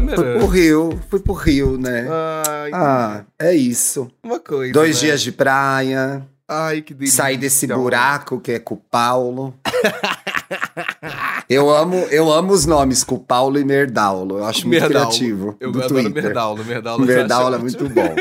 [0.00, 0.16] câmera?
[0.16, 2.06] Fui pro Rio, fui pro Rio, né?
[2.46, 4.08] Ai, Ah, é isso.
[4.22, 4.72] uma coisa.
[4.72, 5.08] Dois né?
[5.08, 7.16] dias de praia, Ai, que delícia.
[7.24, 9.54] sair desse buraco que é com o Paulo.
[11.48, 14.38] Eu amo, eu amo os nomes com Paulo e Merdaulo.
[14.38, 15.06] Eu acho muito Merdaulo.
[15.10, 15.56] criativo.
[15.60, 16.22] Eu do adoro Twitter.
[16.24, 16.64] Merdaulo.
[16.64, 17.94] Merdaulo, Merdaulo é muito ótimo.
[17.94, 18.14] bom.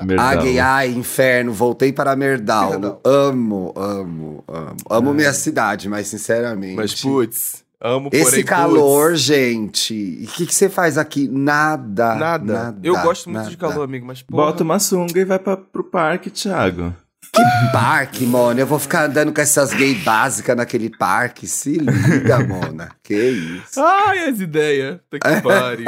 [0.06, 0.40] Merdaulo.
[0.48, 2.70] Ai, ai, inferno, voltei para Merdaulo.
[2.80, 3.00] Merdaulo.
[3.04, 4.76] Amo, amo, amo.
[4.88, 6.74] Amo minha cidade, mas sinceramente.
[6.76, 9.94] Mas, putz, amo, porém, Esse putz, calor, gente.
[9.94, 11.28] E o que, que você faz aqui?
[11.28, 12.14] Nada.
[12.14, 12.52] Nada.
[12.52, 13.50] nada Eu gosto muito nada.
[13.50, 16.94] de calor, amigo, mas porra, Bota uma sunga e vai pra, pro parque, Thiago.
[17.32, 18.58] Que parque, mano.
[18.58, 21.46] Eu vou ficar andando com essas gay básicas naquele parque.
[21.46, 22.90] Se liga, mona.
[23.04, 23.80] Que isso.
[23.80, 24.98] Ai, as ideias.
[25.08, 25.86] Tá que pariu.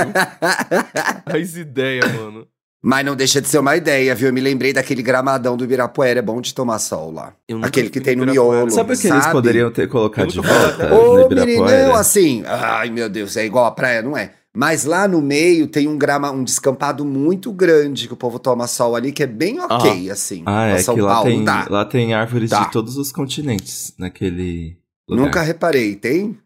[1.27, 2.47] as ideias, mano.
[2.85, 4.27] Mas não deixa de ser uma ideia, viu?
[4.29, 6.19] Eu me lembrei daquele gramadão do Ibirapuera.
[6.19, 7.33] É bom de tomar sol lá.
[7.63, 8.71] Aquele que tem no miolo.
[8.73, 12.43] Sabe o que eles poderiam ter colocado de volta Ô, meninão, assim.
[12.45, 14.33] Ai, meu Deus, é igual a praia, não é?
[14.55, 18.67] Mas lá no meio tem um grama, um descampado muito grande que o povo toma
[18.67, 20.43] sol ali, que é bem ok, assim.
[20.45, 21.67] Ah, é São que lá Paulo tem, dá.
[21.71, 22.65] lá tem árvores Dá.
[22.65, 24.77] de todos os continentes naquele
[25.09, 25.25] lugar.
[25.25, 26.37] Nunca reparei, tem?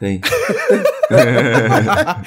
[0.00, 0.20] tem.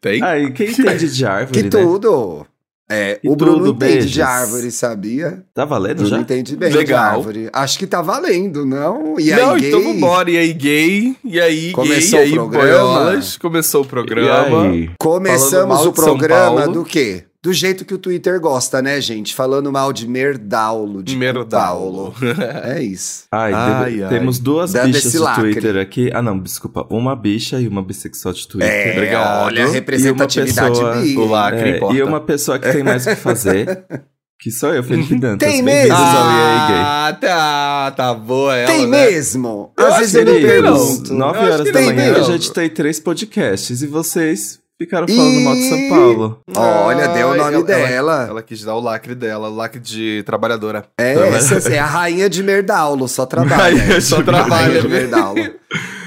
[0.00, 0.22] Tem?
[0.22, 1.70] ah, e quem entende de árvore, Que né?
[1.70, 2.44] tudo.
[2.90, 4.10] É, Que o Bruno tudo, entende beijos.
[4.10, 5.42] de árvore, sabia?
[5.52, 6.18] Tá valendo Bruno já?
[6.20, 7.16] entende bem de Legal.
[7.16, 7.50] árvore.
[7.52, 9.20] Acho que tá valendo, não?
[9.20, 9.68] E aí, não, gay?
[9.68, 10.30] então vambora.
[10.30, 11.16] E aí, gay?
[11.22, 12.28] E aí, Começou gay?
[12.28, 12.64] E o aí, programa?
[12.66, 13.36] boiolas?
[13.36, 14.72] Começou o E programa.
[14.98, 17.24] Começamos o de programa do quê?
[17.48, 19.34] Do jeito que o Twitter gosta, né, gente?
[19.34, 22.14] Falando mal de Merdaulo, de Merdaulo.
[22.62, 23.24] É isso.
[23.32, 24.10] Ai, Ai, deve- ai.
[24.10, 25.52] temos duas Dando bichas de lacre.
[25.52, 26.10] Twitter aqui.
[26.12, 26.86] Ah, não, desculpa.
[26.90, 28.70] Uma bicha e uma bissexual de Twitter.
[28.70, 29.44] É, Obrigado.
[29.46, 31.16] olha, E representatividade pessoa- bi.
[31.16, 33.82] O lacre É, e uma pessoa que tem mais o que fazer,
[34.38, 35.48] que sou eu, Felipe Dantas.
[35.50, 35.94] Tem mesmo?
[35.96, 39.06] Ah, tá, tá boa ela, Tem né?
[39.06, 39.72] mesmo?
[39.78, 41.14] Eu Às acho vezes eu pergunto.
[41.14, 41.18] não.
[41.18, 42.16] 9 Eu acho horas que da manhã mesmo.
[42.18, 46.40] a gente tem três podcasts e vocês ficaram falando mal de São Paulo.
[46.56, 48.26] Olha, deu o nome ela- dela.
[48.28, 50.84] Ela quis dar o lacre dela, o lacre de trabalhadora.
[50.98, 53.76] É, essa é a rainha de Merdaulo, só trabalha.
[53.76, 54.88] Rainha Só trabalha, Rainha de?
[54.88, 55.40] Merdaulo.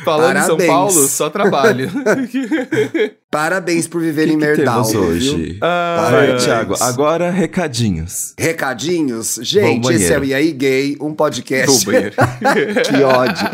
[0.03, 0.67] Falando em São Parabéns.
[0.67, 1.91] Paulo, só trabalho.
[3.31, 5.01] Parabéns por viver em que, temos viu?
[5.01, 5.57] hoje?
[5.59, 6.37] Vai, ai.
[6.37, 6.75] Thiago.
[6.81, 8.33] Agora, recadinhos.
[8.37, 9.39] Recadinhos?
[9.41, 10.23] Gente, esse é o.
[10.23, 11.85] E aí Gay, um podcast.
[11.85, 13.47] Que ódio.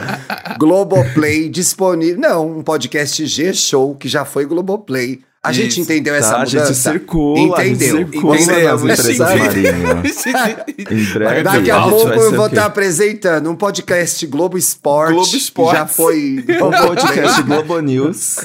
[0.57, 2.19] Globoplay disponível.
[2.19, 5.21] Não, um podcast G-Show que já foi Globoplay.
[5.47, 5.81] A gente Isso.
[5.81, 6.91] entendeu essa Tá, a gente mudança?
[6.91, 7.97] circula, a gente Entendeu?
[8.09, 8.37] circula.
[10.77, 15.13] Em breve, Daqui a pouco eu vou estar apresentando um podcast Globo Esporte.
[15.13, 15.77] Globo Esporte.
[15.77, 16.45] Já foi.
[16.61, 18.35] Um podcast Globo News.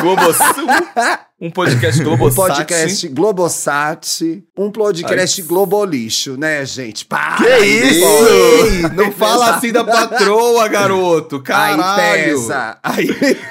[0.00, 0.22] Globo...
[1.44, 7.04] Um podcast Globo Um podcast Globosat, um podcast Globolixo, né, gente?
[7.04, 8.04] Para, Que isso?
[8.06, 11.36] Ei, Não fala assim da patroa, garoto.
[11.36, 12.24] Aí Caralho.
[12.24, 12.78] pesa.
[12.82, 13.08] Aí,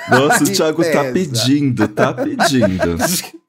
[0.09, 1.13] Nossa, o aí Thiago tá pesa.
[1.13, 2.97] pedindo, tá pedindo.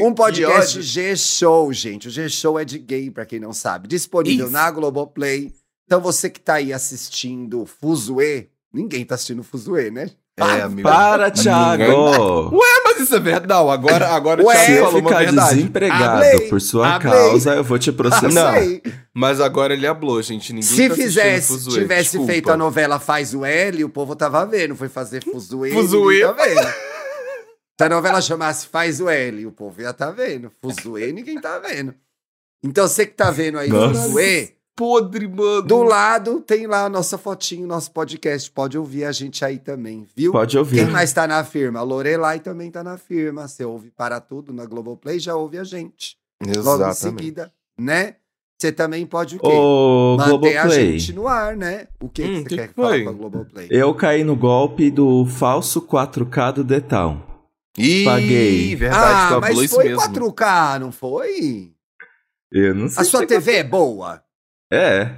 [0.00, 0.82] Um podcast.
[0.82, 2.08] G-Show, gente.
[2.08, 3.86] O G-Show é de gay, pra quem não sabe.
[3.86, 4.52] Disponível Isso.
[4.52, 5.52] na Globoplay.
[5.86, 10.10] Então você que tá aí assistindo Fuzue, ninguém tá assistindo Fuzue, né?
[10.40, 10.88] É, amigo.
[10.88, 12.54] Para, Thiago!
[12.56, 13.46] Ué, mas isso é verdade.
[13.48, 15.54] Não, agora, agora Ué, o Se Thiago eu falou uma ficar verdade.
[15.56, 17.12] desempregado Ablei, por sua ablei.
[17.12, 18.54] causa, eu vou te processar.
[19.14, 20.52] Mas agora ele hablou, gente.
[20.52, 22.32] Ninguém Se tá fizesse, Fuzue, tivesse desculpa.
[22.32, 24.76] feito a novela Faz o L, o povo tava vendo.
[24.76, 25.70] Foi fazer Fuzue.
[25.72, 26.14] Fuzue.
[26.16, 26.68] ninguém Tá vendo.
[27.80, 30.50] Se a novela chamasse Faz o L, o povo ia tá vendo.
[30.60, 31.94] Fuzue, ninguém tá vendo.
[32.62, 34.02] Então você que tá vendo aí Nossa.
[34.02, 35.62] Fuzue, Podre, mano.
[35.62, 38.48] do lado tem lá a nossa fotinho, nosso podcast.
[38.50, 40.30] Pode ouvir a gente aí também, viu?
[40.30, 40.76] Pode ouvir.
[40.84, 41.80] Quem mais tá na firma?
[41.80, 43.48] A Lorelai também tá na firma.
[43.48, 46.16] Você ouve para tudo na Globoplay, já ouve a gente.
[46.56, 48.14] Logo em seguida, né?
[48.56, 49.46] Você também pode o quê?
[49.48, 50.98] Ô, Manter a Globoplay.
[50.98, 51.86] gente no ar, né?
[52.00, 53.04] O que, Hum, que você que quer que falar foi?
[53.04, 53.68] com a Globoplay?
[53.70, 57.20] Eu caí no golpe do falso 4K do Detal.
[57.76, 58.74] Ih, Paguei.
[58.76, 60.00] verdade, ah, mas foi mesmo.
[60.00, 61.72] 4K, não foi?
[62.50, 63.02] Eu não sei.
[63.02, 64.22] A sua se- TV é boa?
[64.70, 65.10] É.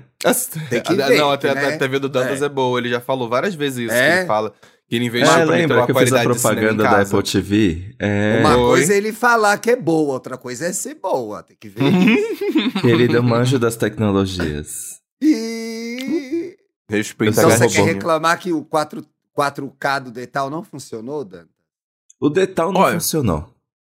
[0.69, 1.75] Tem que Ah, ver, não, até né?
[1.75, 2.49] a TV do Dantas é.
[2.49, 2.79] boa.
[2.79, 3.95] Ele já falou várias vezes isso.
[3.95, 4.13] É?
[4.13, 4.55] que Ele fala
[4.89, 7.01] que ele investiu Mas pra ter lembra que eu fiz a propaganda da.
[7.01, 7.95] Apple TV?
[7.99, 8.69] É, Uma Oi.
[8.71, 11.43] coisa é ele falar que é boa, outra coisa é ser boa.
[11.43, 11.81] Tem que ver.
[12.83, 15.01] querido eu manjo das tecnologias.
[15.23, 16.57] e...
[16.89, 19.05] Respeita Então você quer reclamar que o 4,
[19.39, 21.45] 4K do Detal não funcionou, Dan?
[22.21, 23.49] O Detal não Olha, funcionou.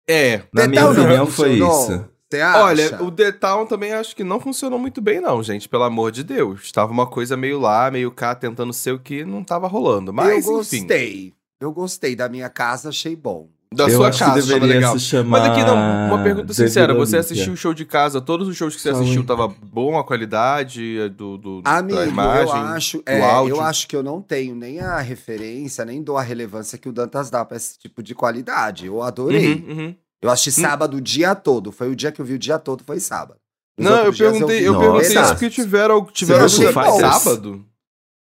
[0.08, 0.38] É.
[0.54, 1.84] Na minha Detal não opinião, foi funcionou?
[1.84, 2.10] isso.
[2.30, 2.64] Você acha?
[2.64, 5.70] Olha, o Detal também acho que não funcionou muito bem, não, gente.
[5.70, 6.72] Pelo amor de Deus.
[6.72, 10.12] Tava uma coisa meio lá, meio cá, tentando ser o que não tava rolando.
[10.12, 10.80] Mas, eu enfim.
[10.80, 11.34] gostei.
[11.60, 13.48] Eu gostei da minha casa, achei bom.
[13.74, 14.98] Da eu sua acho casa, que deveria legal.
[14.98, 15.42] se chamar.
[15.42, 18.76] Mas aqui não, uma pergunta sincera, você assistiu o show de casa, todos os shows
[18.76, 22.56] que você assistiu tava bom a qualidade do, do Amigo, da imagem?
[22.56, 23.56] eu acho, do é, áudio?
[23.56, 26.94] eu acho que eu não tenho nem a referência, nem dou a relevância que o
[26.94, 28.86] Dantas dá pra esse tipo de qualidade.
[28.86, 29.56] Eu adorei.
[29.56, 29.96] Uhum, uhum.
[30.22, 31.72] Eu assisti sábado o dia todo.
[31.72, 33.40] Foi o dia que eu vi o dia todo, foi sábado.
[33.78, 37.24] Os Não, eu perguntei, eu vi perguntei isso porque tiveram, tiveram Foo Fighters?
[37.24, 37.66] sábado.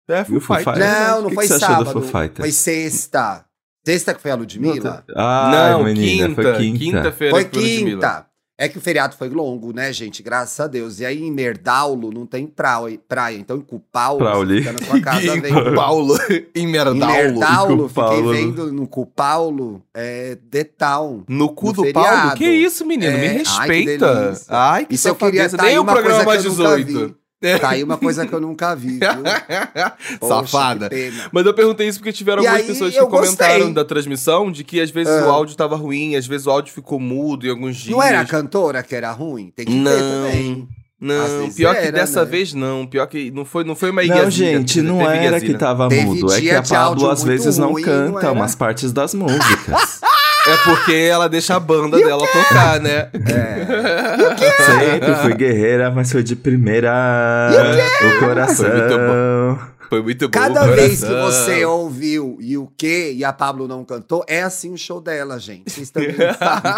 [0.07, 0.79] É, Foo Fighters.
[0.79, 2.01] Não, não que foi que sábado.
[2.37, 3.45] Foi sexta.
[3.85, 5.03] Sexta que foi a Ludmilla?
[5.15, 6.79] Ai, Não, menina, quinta, foi quinta.
[6.79, 8.25] quinta-feira Foi quinta.
[8.55, 10.21] É que o feriado foi longo, né, gente?
[10.21, 10.99] Graças a Deus.
[10.99, 12.99] E aí em Merdaulo não tem praia.
[13.37, 14.61] Então em Cupaulo, Prauli.
[14.63, 15.73] você fica na sua casa Em vendo.
[15.75, 16.97] Paulo, em Em Merdaulo.
[17.07, 18.31] Merdaulo, fiquei Cupaulo.
[18.31, 21.23] vendo no Cupaulo, é, The Town.
[21.27, 22.07] No cu No do feriado.
[22.21, 22.35] Paulo?
[22.35, 23.11] Que isso, menino?
[23.17, 24.33] Me É, ai, que respeita.
[24.49, 27.15] Ai, que Isso eu queria tá Nem o programa mais que eu nunca 18.
[27.59, 28.99] Tá aí uma coisa que eu nunca vi, viu?
[30.19, 30.89] Poxa, Safada.
[30.89, 31.11] que.
[31.31, 33.73] Mas eu perguntei isso porque tiveram E algumas aí, pessoas que comentaram gostei.
[33.73, 35.27] da transmissão de que às vezes Ah.
[35.27, 37.95] o áudio tava ruim, às vezes o áudio ficou mudo em alguns dias.
[37.95, 39.51] Não era a cantora que era ruim?
[39.55, 39.91] Tem que ter Não.
[40.25, 40.67] também.
[41.05, 42.31] Às Não, pior que era, dessa né?
[42.31, 42.87] vez não.
[42.87, 45.57] Pior que não foi, não foi uma Não, iguazinha, gente, teve não era que iguazinha.
[45.57, 46.31] tava Teve mudo.
[46.31, 48.31] É que a Pablo às vezes não ruim, não canta era?
[48.31, 49.99] umas partes das músicas.
[50.45, 53.09] É porque ela deixa a banda dela tocar, né?
[54.65, 57.49] Sempre fui guerreira, mas foi de primeira.
[58.01, 58.65] O coração.
[58.65, 60.31] Foi muito Foi muito bom.
[60.31, 64.73] Cada vez que você ouviu e o que e a Pablo não cantou, é assim
[64.73, 65.71] o show dela, gente.
[65.71, 66.73] Vocês também sabem.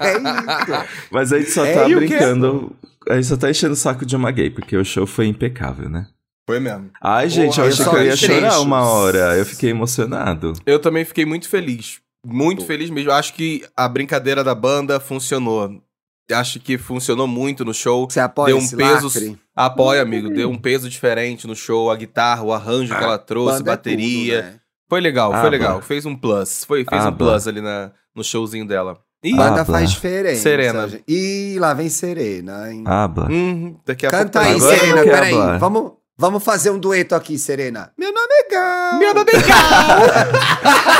[0.00, 0.86] é isso.
[1.10, 2.76] Mas a gente só É, tá brincando.
[3.08, 5.88] A gente só tá enchendo o saco de uma gay, porque o show foi impecável,
[5.88, 6.06] né?
[6.48, 6.90] Foi mesmo.
[7.02, 9.36] Ai, gente, Porra, eu achei que eu ia chorar uma hora.
[9.36, 10.52] Eu fiquei emocionado.
[10.64, 11.98] Eu também fiquei muito feliz.
[12.26, 13.10] Muito feliz mesmo.
[13.12, 15.80] Acho que a brincadeira da banda funcionou.
[16.32, 18.08] Acho que funcionou muito no show.
[18.10, 19.06] Você apoia Deu um esse peso.
[19.06, 19.38] lacre?
[19.54, 20.28] Apoia, amigo.
[20.28, 21.90] Deu um peso diferente no show.
[21.90, 24.42] A guitarra, o arranjo que ela trouxe, Banda é bateria.
[24.42, 24.60] tudo, né?
[24.88, 25.82] Foi legal, Ah, foi legal.
[25.82, 26.64] Fez um plus.
[26.64, 28.98] Foi, fez Ah, um plus ali na, no showzinho dela.
[29.24, 29.78] Ih, Ah, Banda blá.
[29.78, 30.42] faz diferença.
[30.42, 30.88] Serena.
[31.08, 32.82] Ih, lá vem Serena, hein?
[32.86, 33.28] Habla.
[33.30, 35.58] hum, daqui a Canta pouco aí, Agora Serena, peraí.
[35.58, 37.92] Vamos, vamos fazer um dueto aqui, Serena.
[37.96, 38.98] Meu nome é Gal.
[38.98, 40.00] Meu nome é Gal!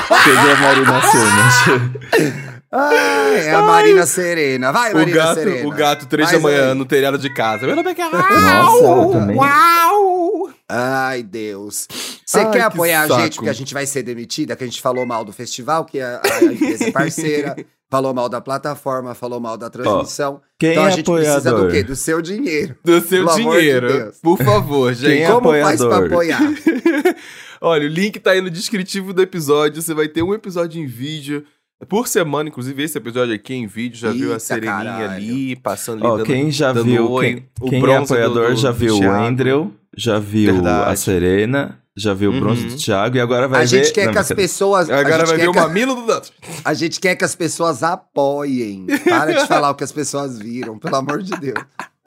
[0.25, 2.47] Peguei a Marina Senna.
[2.73, 4.73] Ai, é a Marina Serena.
[4.73, 5.69] Vai, o, Marina gato, Serena.
[5.69, 6.75] o gato, três da manhã, aí.
[6.75, 7.67] no telhado de casa.
[7.67, 8.13] Meu nome é Gal!
[8.13, 9.37] Nossa, também.
[9.37, 10.51] Uau!
[10.69, 11.87] Ai, Deus.
[12.25, 14.67] Você Ai, quer que apoiar a gente porque a gente vai ser demitida, que a
[14.67, 17.57] gente falou mal do festival, que a, a empresa é parceira,
[17.91, 20.41] falou mal da plataforma, falou mal da transmissão.
[20.59, 21.71] Quem então é a gente precisa do apoiador?
[21.73, 21.83] quê?
[21.83, 22.77] Do seu dinheiro.
[22.85, 23.89] Do seu Pelo amor de dinheiro.
[23.93, 24.19] Deus.
[24.23, 25.13] Por favor, gente.
[25.13, 26.13] Quem é Como faz pra apoiador?
[26.13, 26.41] apoiar?
[27.61, 29.81] Olha, o link tá aí no descritivo do episódio.
[29.83, 31.45] Você vai ter um episódio em vídeo
[31.89, 32.49] por semana.
[32.49, 35.11] Inclusive, esse episódio aqui em vídeo já viu a Eita, Sereninha caralho.
[35.15, 36.07] ali, passando ali.
[36.13, 37.25] Ó, dando- quem já dando viu, oi.
[37.27, 39.11] quem, O quem é bronze do- apoiador do- já viu o.
[39.11, 40.91] Andrew, já viu Verdade.
[40.93, 42.69] a Serena, já viu o bronze Uhum.
[42.69, 43.67] do Thiago e agora vai A ver...
[43.69, 44.91] gente quer Não, que as pessoas.
[44.91, 46.33] a Agora vai ver o a- mamilo do Dantas.
[46.65, 48.87] A gente quer que as pessoas apoiem.
[49.09, 51.59] Para de falar o que as pessoas viram, pelo amor de Deus.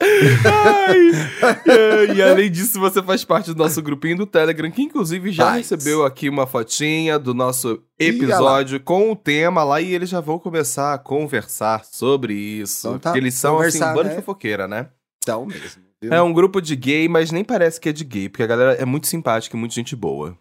[1.66, 5.52] É, e além disso, você faz parte do nosso grupinho do Telegram, que inclusive já
[5.52, 10.38] recebeu aqui uma fotinha do nosso episódio com o tema lá e eles já vão
[10.38, 12.88] começar a conversar sobre isso.
[12.88, 14.14] Então tá, eles são assim, banda né?
[14.14, 14.88] fofoqueira, né?
[15.22, 15.82] Então mesmo.
[16.02, 18.72] É um grupo de gay, mas nem parece que é de gay, porque a galera
[18.74, 20.36] é muito simpática e muito gente boa.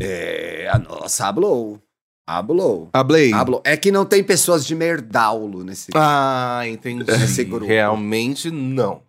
[0.00, 1.80] É, a nossa, hablou.
[2.26, 2.88] Hablou.
[2.92, 3.32] Hablei.
[3.32, 3.60] Hablou.
[3.64, 5.90] É que não tem pessoas de merdaulo nesse.
[5.96, 7.10] Ah, entendi.
[7.10, 7.66] Esse grupo.
[7.66, 9.02] Realmente não.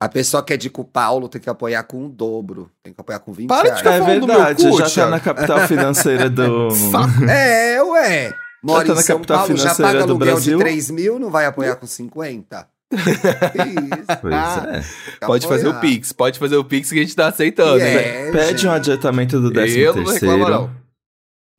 [0.00, 2.70] A pessoa que é de Paulo tem que apoiar com o dobro.
[2.84, 3.78] Tem que apoiar com 20 Para de reais.
[3.78, 6.68] ficar É falando do meu verdade, cu, já tá na capital financeira do...
[7.28, 8.34] É, ué.
[8.62, 10.58] Mora tá em na São capital Paulo, já financeira paga do aluguel Brasil.
[10.58, 12.68] de 3 mil, não vai apoiar com 50?
[12.92, 14.06] Isso.
[14.20, 15.26] Pois é.
[15.26, 15.80] Pode fazer o.
[15.80, 17.96] Pix, pode fazer o Pix que a gente tá aceitando, hein?
[17.96, 20.50] é, Pede um adiantamento do 13 Eu não reclamo, terceiro.
[20.50, 20.76] não.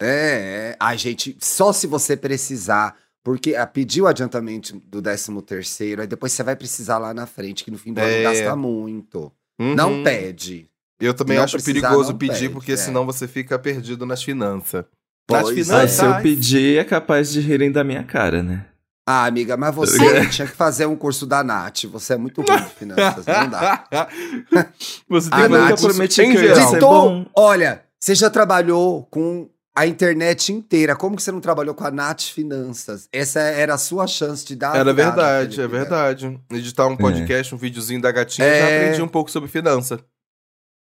[0.02, 0.76] É, é.
[0.80, 6.08] A gente, só se você precisar, porque ah, pedir o adiantamento do 13 terceiro, aí
[6.08, 8.24] depois você vai precisar lá na frente, que no fim do ano É.
[8.24, 9.32] gasta muito.
[9.60, 9.76] Uhum.
[9.76, 10.68] Não pede.
[11.00, 12.78] Eu também Não acho precisar, perigoso pedir, pede, porque é.
[12.78, 14.86] senão você fica perdido nas finanças.
[15.28, 15.56] Pois Nas é.
[15.56, 15.92] Mas finanças.
[15.92, 18.66] se eu pedir, é capaz de rirem da minha cara, né?
[19.10, 21.86] Ah, amiga, mas você tinha que fazer um curso da Nath.
[21.86, 23.88] Você é muito ruim de finanças, não dá.
[25.08, 26.74] você tem Ah, que fazer Nath, um prometi em que eu ia geral.
[26.74, 27.26] Ditou, bom.
[27.34, 30.94] olha, você já trabalhou com a internet inteira.
[30.96, 33.08] Como que você não trabalhou com a Nath Finanças?
[33.14, 34.72] Essa era a sua chance de dar.
[34.72, 36.38] uma Era verdade, é verdade.
[36.52, 38.78] Editar um podcast, um videozinho da gatinha, eu já É.
[38.82, 40.00] aprendi um pouco sobre finança.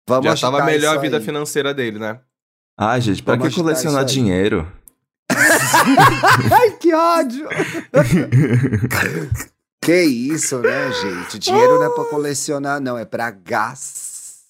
[0.09, 1.23] Vamos já tava agitar melhor a vida aí.
[1.23, 2.19] financeira dele, né?
[2.77, 4.65] Ah, gente, pra Vamos que colecionar isso aí.
[6.51, 7.47] Ai, que ódio!
[9.81, 11.39] que isso, né, gente?
[11.39, 12.97] Dinheiro não é pra colecionar, não.
[12.97, 14.41] É pra gastar.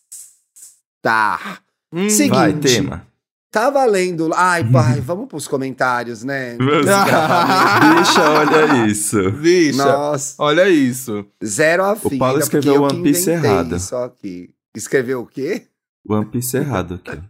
[1.94, 2.36] Hum, Seguinte.
[2.36, 3.08] Vai, tema.
[3.52, 4.32] Tá valendo.
[4.34, 6.58] Ai, pai, vamos pros comentários, né?
[6.90, 9.32] Ah, Bicha, olha isso.
[9.32, 11.26] Bicha, Nossa, olha isso.
[11.44, 12.18] zero afim.
[12.18, 13.80] Paulo escreveu One Piece errado.
[13.80, 14.50] Só que.
[14.76, 15.68] Escreveu o quê?
[16.06, 17.22] One Piece errado aqui.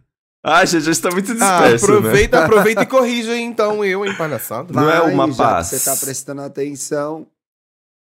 [0.48, 1.98] Ah, gente, já está muito Ah, disperso, né?
[1.98, 4.72] aproveita, aproveita e corrija aí, então eu, hein, palhaçada.
[4.72, 5.66] Não é uma já que paz.
[5.66, 7.26] Você tá prestando atenção.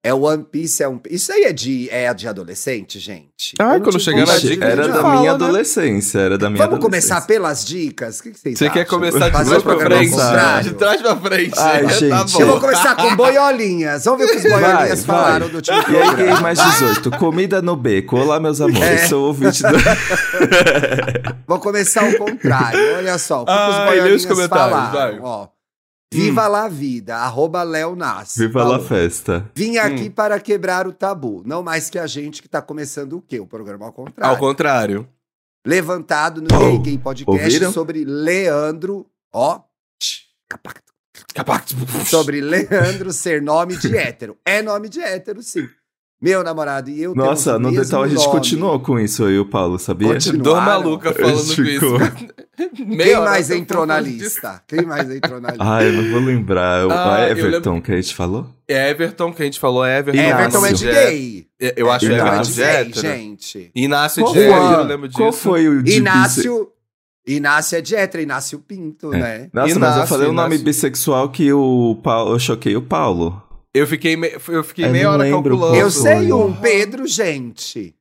[0.07, 1.01] É One Piece, é um.
[1.09, 3.55] Isso aí é de, é de adolescente, gente?
[3.59, 5.29] Ah, quando chegar na dica, Era da fala, minha né?
[5.31, 8.21] adolescência, era da minha Vamos começar pelas dicas?
[8.21, 8.99] O que, que vocês Você quer acham?
[8.99, 10.65] começar de trás pra frente?
[10.65, 11.59] De trás pra frente.
[11.59, 12.33] Ai, tá gente.
[12.33, 12.41] bom.
[12.43, 14.05] Eu vou começar com boiolinhas.
[14.05, 15.49] Vamos ver o que os boiolinhas Vai, falaram vai.
[15.49, 18.19] do último E aí, gay mais 18, comida no beco.
[18.19, 19.07] Olá, meus amores, É.
[19.07, 19.69] sou ouvinte do...
[21.47, 22.79] Vou começar ao contrário.
[22.97, 23.43] Olha só.
[23.43, 24.93] O que, os boiolinhas comentários, falaram?
[24.93, 25.19] vai.
[25.23, 25.47] Ó,
[26.13, 28.39] Viva lá vida, arroba Léo Nasce.
[28.47, 28.79] Viva Falou.
[28.79, 29.51] la festa.
[29.55, 30.11] Vim aqui Hum.
[30.13, 31.43] para quebrar o tabu.
[31.45, 33.41] Não mais que a gente que tá começando o quê?
[33.41, 34.33] O programa ao contrário.
[34.35, 35.09] Ao contrário.
[35.67, 37.73] Levantado no Gay Gay Podcast ouviram?
[37.73, 39.07] sobre Leandro.
[39.33, 39.61] Ó.
[40.49, 40.93] capacto.
[41.35, 41.65] Capaz.
[42.07, 44.37] Sobre Leandro ser nome de hétero.
[44.45, 45.67] É nome de hétero, sim.
[46.23, 48.31] Meu namorado e eu Nossa, no detalhe a gente nome.
[48.31, 50.17] continuou com isso aí, o Paulo, sabia?
[50.39, 51.97] Dor maluca falando Ficou.
[52.01, 52.29] isso.
[52.97, 54.63] Quem mais entrou na lista?
[54.67, 55.65] Quem mais entrou na lista?
[55.77, 56.87] Ah, eu não vou lembrar.
[56.87, 58.47] O Ah, a eu Everton que a gente falou?
[58.67, 60.21] É Everton que a gente falou, é Everton.
[60.21, 61.05] Everton é de Inácio.
[61.11, 61.47] gay.
[61.61, 62.25] É, Eu acho que Inácio.
[62.25, 63.01] Everton é é de de gay, hétero.
[63.17, 63.71] gente.
[63.75, 64.43] Inácio é de foi?
[64.45, 65.19] hétero, eu lembro disso.
[65.21, 66.69] Qual foi o de Inácio.
[67.27, 69.19] Inácio é de hétero, Inácio Pinto, É.
[69.19, 69.51] né?
[69.53, 70.65] Nossa, mas eu Inácio, falei o nome Inácio.
[70.65, 73.43] bissexual que o Paulo, eu choquei o Paulo.
[73.75, 74.31] Eu fiquei, me...
[74.49, 75.75] eu fiquei Eu meia não hora calculando.
[75.77, 77.95] Eu sei um, Pedro, gente.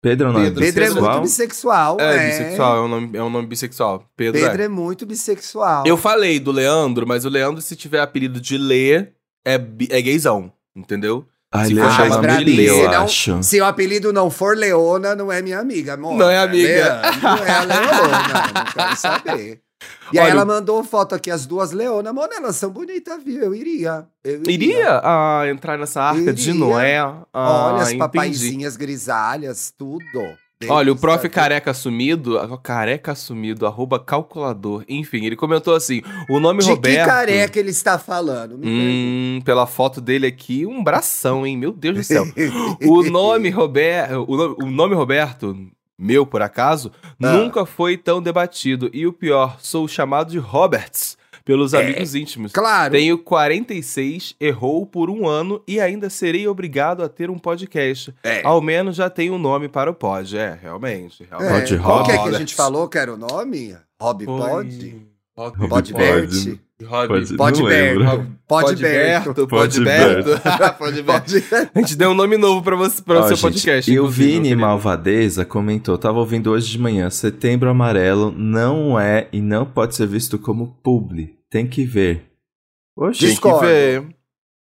[0.00, 1.10] Pedro não Pedro, é Pedro é bissexual?
[1.12, 2.26] muito bissexual, É, né?
[2.28, 4.04] bissexual, é um nome, é um nome bissexual.
[4.16, 4.64] Pedro, Pedro é.
[4.64, 5.84] é muito bissexual.
[5.86, 9.08] Eu falei do Leandro, mas o Leandro, se tiver apelido de Lê,
[9.44, 11.26] é, bi- é gaysão, entendeu?
[11.52, 13.42] Ai, Se ele for é chamado nome de Leo, eu senão- acho.
[13.42, 16.14] Se o apelido não for Leona, não é minha amiga, amor.
[16.14, 16.68] Não é amiga.
[17.00, 19.60] Leandro, não é a Leona, não quero saber.
[20.12, 22.12] E aí Olha, ela mandou foto aqui, as duas Leonas.
[22.12, 23.42] Mano, elas são bonitas, viu?
[23.42, 24.06] Eu iria.
[24.24, 26.60] Eu Iria ah, entrar nessa arca de Iria.
[26.60, 26.98] Noé?
[26.98, 27.98] Ah, Olha as entendi.
[27.98, 30.36] papaizinhas grisalhas, tudo.
[30.66, 31.30] Olha, o prof viu?
[31.30, 34.84] careca assumido, ah, careca assumido, arroba calculador.
[34.88, 36.98] Enfim, ele comentou assim: o nome De Roberto.
[36.98, 38.58] que careca ele está falando?
[38.64, 41.56] Hum, pela foto dele aqui, um bração, hein?
[41.56, 42.24] Meu Deus do céu.
[42.82, 45.56] o nome Roberto, o nome Roberto,
[45.98, 47.32] meu por acaso, Ah.
[47.32, 48.88] nunca foi tão debatido.
[48.92, 51.80] E o pior, sou chamado de Roberts pelos É.
[51.82, 52.52] amigos íntimos.
[52.52, 52.92] Claro.
[52.92, 58.14] Tenho 46, errou por um ano e ainda serei obrigado a ter um podcast.
[58.22, 58.42] É.
[58.44, 60.36] Ao menos já tenho um nome para o pod.
[60.36, 61.22] É, realmente.
[61.24, 61.70] É, realmente.
[61.76, 62.38] Pode Qual que é que a Roberts.
[62.40, 63.74] gente falou que era o nome?
[63.98, 65.56] Foi- Pod?
[65.68, 65.92] Pod.
[65.94, 66.58] Bert?
[66.86, 67.98] Pode não Berto.
[68.00, 68.26] lembro.
[68.46, 69.34] Pod Berto.
[69.48, 70.38] Pode Berto.
[70.76, 71.04] Pode Berto.
[71.04, 71.44] Pod-
[71.74, 73.90] A gente deu um nome novo pra você, para o Ó, seu gente, podcast.
[73.90, 74.54] E o Vini.
[74.54, 80.06] Malvadeza comentou, tava ouvindo hoje de manhã, Setembro Amarelo não é e não pode ser
[80.06, 81.36] visto como publi.
[81.50, 82.24] Tem que ver.
[82.96, 84.06] Oxe, Tem que ver.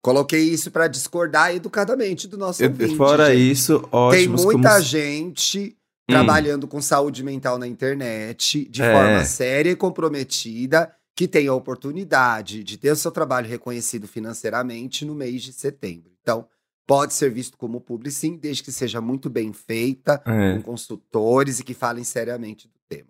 [0.00, 2.97] Coloquei isso pra discordar educadamente do nosso Eu- ouvinte.
[2.97, 3.50] fora gente.
[3.50, 4.83] isso, Tem ótimos muita como...
[4.83, 5.76] gente
[6.09, 6.12] Hum.
[6.14, 8.93] trabalhando com saúde mental na internet de É.
[8.93, 15.04] forma séria e comprometida que tem a oportunidade de ter o seu trabalho reconhecido financeiramente
[15.04, 16.12] no mês de setembro.
[16.22, 16.46] Então,
[16.87, 20.54] pode ser visto como publi sim, desde que seja muito bem feita, É.
[20.54, 23.08] com consultores e que falem seriamente do tema.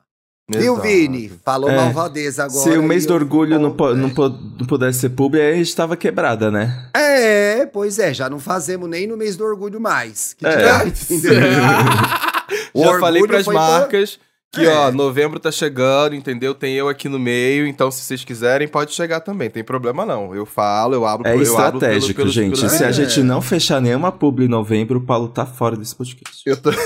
[0.50, 0.88] Viu, Exato.
[0.88, 1.28] Vini?
[1.44, 1.76] Falou É.
[1.76, 2.62] malvadeza agora.
[2.72, 5.56] Se o mês do orgulho não, po- não, po- não pudesse ser publi, aí a
[5.56, 6.88] gente tava quebrada, né?
[6.96, 10.32] É, pois é, já não fazemos nem no mês do orgulho mais.
[10.32, 10.56] Que É.
[10.56, 10.84] dirá,
[12.74, 14.18] Já falei pras foi pra- marcas
[14.52, 14.68] que, É.
[14.70, 16.54] ó, novembro tá chegando, entendeu?
[16.54, 19.50] Tem eu aqui no meio, então se vocês quiserem, pode chegar também.
[19.50, 20.34] Tem problema não.
[20.34, 22.58] Eu falo, eu abro É eu abro estratégico, pelo- pelo- gente.
[22.58, 22.92] pelo- Se a É.
[22.92, 26.42] gente não fechar nenhuma publi em novembro, o Paulo tá fora desse podcast.
[26.46, 26.70] Eu tô...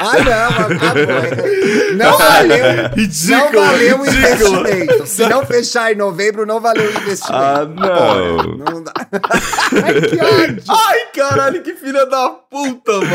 [0.00, 1.96] Ah, não, acabou.
[1.96, 2.88] Não valeu.
[2.96, 5.06] Ridículo, não valeu o investimento.
[5.06, 7.34] Se não fechar em novembro, não valeu o investimento.
[7.34, 8.36] Ah, não.
[8.56, 8.92] Não dá.
[9.84, 13.08] Ai, que ódio, Ai, caralho, que filha da puta, mano.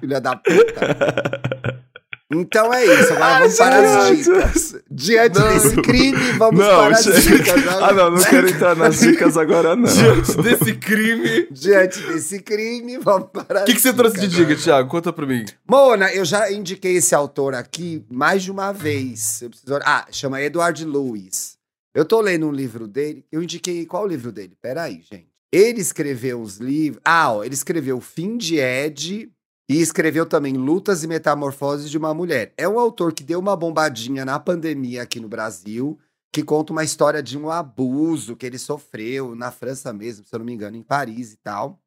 [0.00, 0.45] filha da puta.
[2.28, 4.76] Então é isso, agora vamos para as dicas.
[4.90, 5.48] Diante Não.
[5.48, 7.66] desse crime, vamos Não, para as dicas.
[7.68, 9.84] Ah, não, não quero entrar nas dicas agora, não.
[9.84, 11.46] Diante desse crime...
[11.52, 14.88] Diante desse crime, vamos para O que, que você trouxe de dica, Thiago?
[14.88, 15.44] Conta pra mim.
[15.68, 19.42] Mona, eu já indiquei esse autor aqui mais de uma vez.
[19.42, 19.78] Eu preciso...
[19.84, 21.56] Ah, chama Edward Lewis.
[21.94, 23.24] Eu tô lendo um livro dele.
[23.30, 24.56] Eu indiquei qual livro dele?
[24.60, 25.28] Peraí, gente.
[25.52, 27.00] Ele escreveu uns livros.
[27.04, 29.30] Ah, ó, ele escreveu Fim de Ed
[29.68, 32.52] e escreveu também Lutas e Metamorfoses de uma Mulher.
[32.56, 35.98] É um autor que deu uma bombadinha na pandemia aqui no Brasil,
[36.32, 40.38] que conta uma história de um abuso que ele sofreu na França mesmo, se eu
[40.38, 41.80] não me engano, em Paris e tal.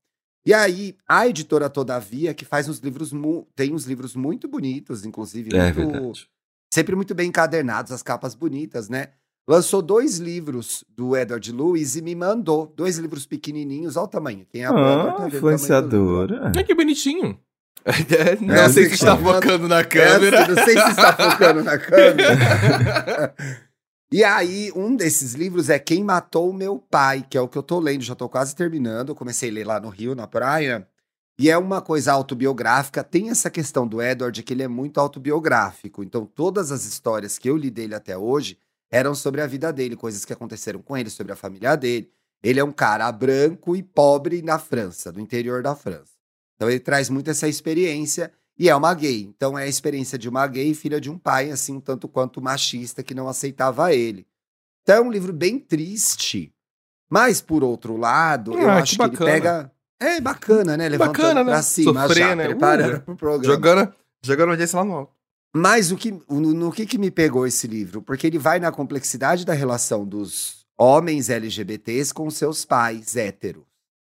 [0.45, 5.05] E aí, a editora Todavia, que faz uns livros, mu- tem uns livros muito bonitos,
[5.05, 6.27] inclusive, É muito- verdade.
[6.74, 9.09] sempre muito bem encadernados, as capas bonitas, né?
[9.48, 14.45] Lançou dois livros do Edward Lewis e me mandou dois livros pequenininhos, olha o tamanho.
[14.50, 16.51] Quem a Ah, influenciadora.
[16.55, 17.39] Ai, que bonitinho.
[18.41, 20.48] Não É, sei se está focando na É, câmera.
[20.48, 23.33] não sei se está focando na câmera.
[24.12, 27.57] e aí, um desses livros é Quem Matou o Meu Pai, que é o que
[27.57, 29.09] eu tô lendo, já tô quase terminando.
[29.09, 30.88] Eu comecei a ler lá no Rio, na praia.
[31.39, 33.03] E é uma coisa autobiográfica.
[33.03, 36.03] Tem essa questão do Edward, que ele é muito autobiográfico.
[36.03, 38.57] Então, todas as histórias que eu li dele até hoje
[38.91, 42.12] eram sobre a vida dele, coisas que aconteceram com ele, sobre a família dele.
[42.43, 46.18] Ele é um cara branco e pobre na França, no interior da França.
[46.60, 48.30] Então, ele traz muito essa experiência.
[48.58, 49.22] E é uma gay.
[49.34, 52.42] Então é a experiência de uma gay, filha de um pai, assim, um tanto quanto
[52.42, 54.28] machista, que não aceitava ele.
[54.84, 56.54] Então é um livro bem triste.
[57.10, 59.72] Mas, por outro lado, eu Ah, acho que que, ele pega.
[59.98, 60.89] É bacana, né?
[60.89, 61.51] Levantando Bacana, né?
[61.51, 62.48] pra cima, Sofrer, já, né?
[62.48, 63.54] preparando Uh, pro programa.
[63.56, 65.13] Jogando, jogando audiência lá no alto.
[65.56, 68.01] Mas o que, no, no que, que me pegou esse livro?
[68.01, 73.63] Porque ele vai na complexidade da relação dos homens LGBTs com seus pais héteros.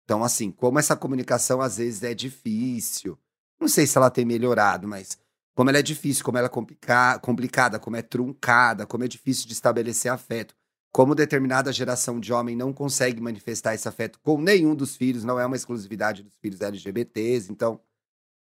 [0.10, 3.16] Então, assim, como essa comunicação às vezes é difícil.
[3.62, 5.20] Não sei se ela tem melhorado, mas
[5.56, 9.46] como ela é difícil, como ela é complica- complicada, como é truncada, como é difícil
[9.46, 10.56] de estabelecer afeto.
[10.92, 15.40] Como determinada geração de homem não consegue manifestar esse afeto com nenhum dos filhos, não
[15.40, 17.52] é uma exclusividade dos filhos LGBTs.
[17.52, 17.80] Então,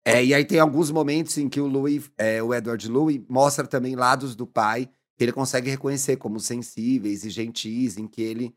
[0.03, 3.65] é, e aí tem alguns momentos em que o Louis, é, o Edward Louis, mostra
[3.65, 8.53] também lados do pai que ele consegue reconhecer como sensíveis e gentis, em que ele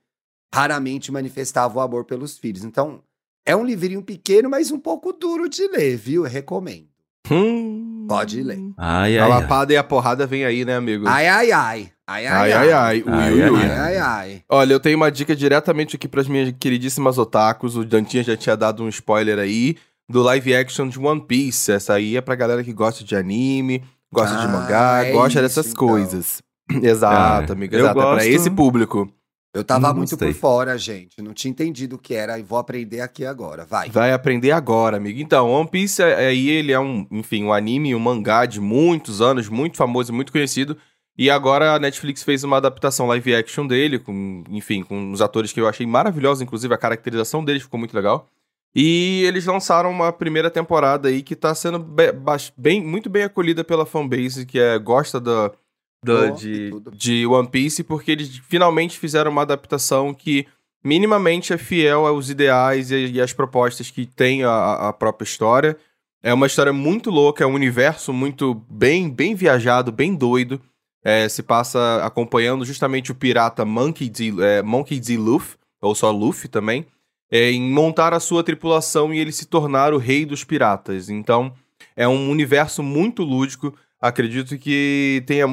[0.55, 2.65] raramente manifestava o amor pelos filhos.
[2.65, 3.01] Então,
[3.47, 6.23] é um livrinho pequeno, mas um pouco duro de ler, viu?
[6.23, 6.87] Recomendo.
[7.31, 8.07] Hum.
[8.09, 8.59] Pode ler.
[8.79, 9.41] Ai, A ai, ai.
[9.41, 11.07] lapada e a porrada vem aí, né, amigo?
[11.07, 11.93] Ai, ai, ai.
[12.07, 12.73] Ai, ai, ai.
[12.73, 12.73] ai.
[12.73, 13.59] Ai, ui, ai, ui.
[13.63, 14.43] Ai, ai, ai.
[14.49, 17.77] Olha, eu tenho uma dica diretamente aqui pras minhas queridíssimas otakus.
[17.77, 19.77] O Dantinha já tinha dado um spoiler aí
[20.09, 21.71] do live action de One Piece.
[21.71, 25.29] Essa aí é pra galera que gosta de anime, gosta de Ah, mangá, é gosta
[25.41, 25.87] isso, dessas então.
[25.87, 26.43] coisas.
[26.83, 27.99] Exato, Ah, amigo, eu exato.
[28.01, 28.27] É pra gosto.
[28.29, 29.13] esse público.
[29.55, 31.23] Eu tava muito por fora, gente.
[31.23, 33.65] Não tinha entendido o que era e vou aprender aqui agora.
[33.65, 33.89] Vai.
[33.89, 35.21] Vai aprender agora, amigo.
[35.21, 39.21] Então, One Piece é- aí ele é um, enfim, um anime, um mangá de muitos
[39.21, 40.77] anos, muito famoso e muito conhecido.
[41.17, 45.53] E agora a Netflix fez uma adaptação live action dele, com, enfim, com os atores
[45.53, 48.29] que eu achei maravilhosos, inclusive a caracterização deles ficou muito legal.
[48.73, 51.85] E eles lançaram uma primeira temporada aí que tá sendo
[52.57, 55.51] bem, muito bem acolhida pela fanbase, que é, gosta da,
[56.05, 60.47] da- Oh, de, de One Piece, porque eles finalmente fizeram uma adaptação que
[60.85, 65.77] minimamente é fiel aos ideais e, e às propostas que tem a, a própria história.
[66.23, 70.61] É uma história muito louca, é um universo muito bem, bem viajado, bem doido.
[71.05, 74.35] É, se passa acompanhando justamente o pirata Monkey D.
[74.43, 75.17] É, Monkey D.
[75.17, 76.87] Luffy, ou só Luffy também,
[77.31, 81.09] é, em montar a sua tripulação e ele se tornar o rei dos piratas.
[81.09, 81.53] Então,
[81.97, 83.73] é um universo muito lúdico.
[84.01, 85.47] Acredito que tenha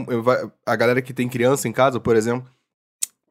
[0.65, 2.47] a galera que tem criança em casa, por exemplo,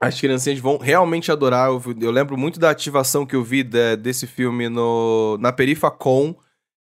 [0.01, 1.69] as criancinhas vão realmente adorar.
[1.71, 6.35] Eu, eu lembro muito da ativação que eu vi de- desse filme no, na Perifacon.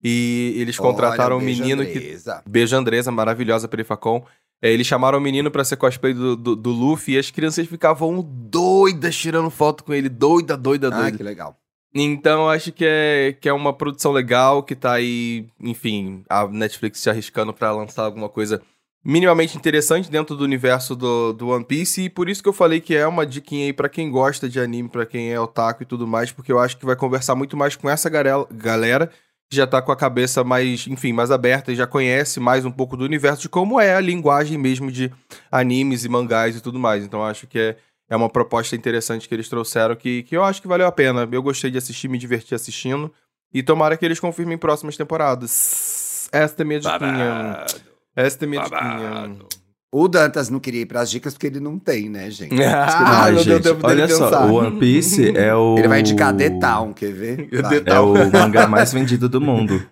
[0.03, 2.41] E eles contrataram Olha, um menino que Andresa.
[2.47, 4.25] Beijo Andresa, maravilhosa Perifacon.
[4.59, 7.67] É, eles chamaram o menino pra ser cosplay do, do, do Luffy e as crianças
[7.67, 10.09] ficavam doidas tirando foto com ele.
[10.09, 11.17] Doida, doida, Ah, doida.
[11.17, 11.55] que legal.
[11.93, 16.99] Então, acho que é, que é uma produção legal, que tá aí, enfim, a Netflix
[16.99, 18.61] se arriscando pra lançar alguma coisa
[19.03, 22.03] minimamente interessante dentro do universo do, do One Piece.
[22.03, 24.59] E por isso que eu falei que é uma diquinha aí pra quem gosta de
[24.59, 27.57] anime, pra quem é otaku e tudo mais, porque eu acho que vai conversar muito
[27.57, 29.09] mais com essa galera
[29.49, 32.71] que já tá com a cabeça mais, enfim, mais aberta e já conhece mais um
[32.71, 35.11] pouco do universo de como é a linguagem mesmo de
[35.51, 37.03] animes e mangás e tudo mais.
[37.03, 37.77] Então acho que é,
[38.11, 41.27] é uma proposta interessante que eles trouxeram que, que eu acho que valeu a pena.
[41.31, 43.09] Eu gostei de assistir, me diverti assistindo.
[43.53, 46.27] E tomara que eles confirmem próximas temporadas.
[46.31, 47.65] Esta é minha diquinha.
[48.15, 49.35] Esta é minha diquinha.
[49.93, 52.53] O Dantas não queria ir pras dicas porque ele não tem, né, gente?
[52.63, 54.45] Ah, não deu gente, tempo dele olha só, pensar.
[54.45, 55.77] o One Piece é o...
[55.77, 57.47] Ele vai indicar The Town, quer ver?
[57.83, 57.91] The.
[57.93, 59.85] É o mangá mais vendido do mundo.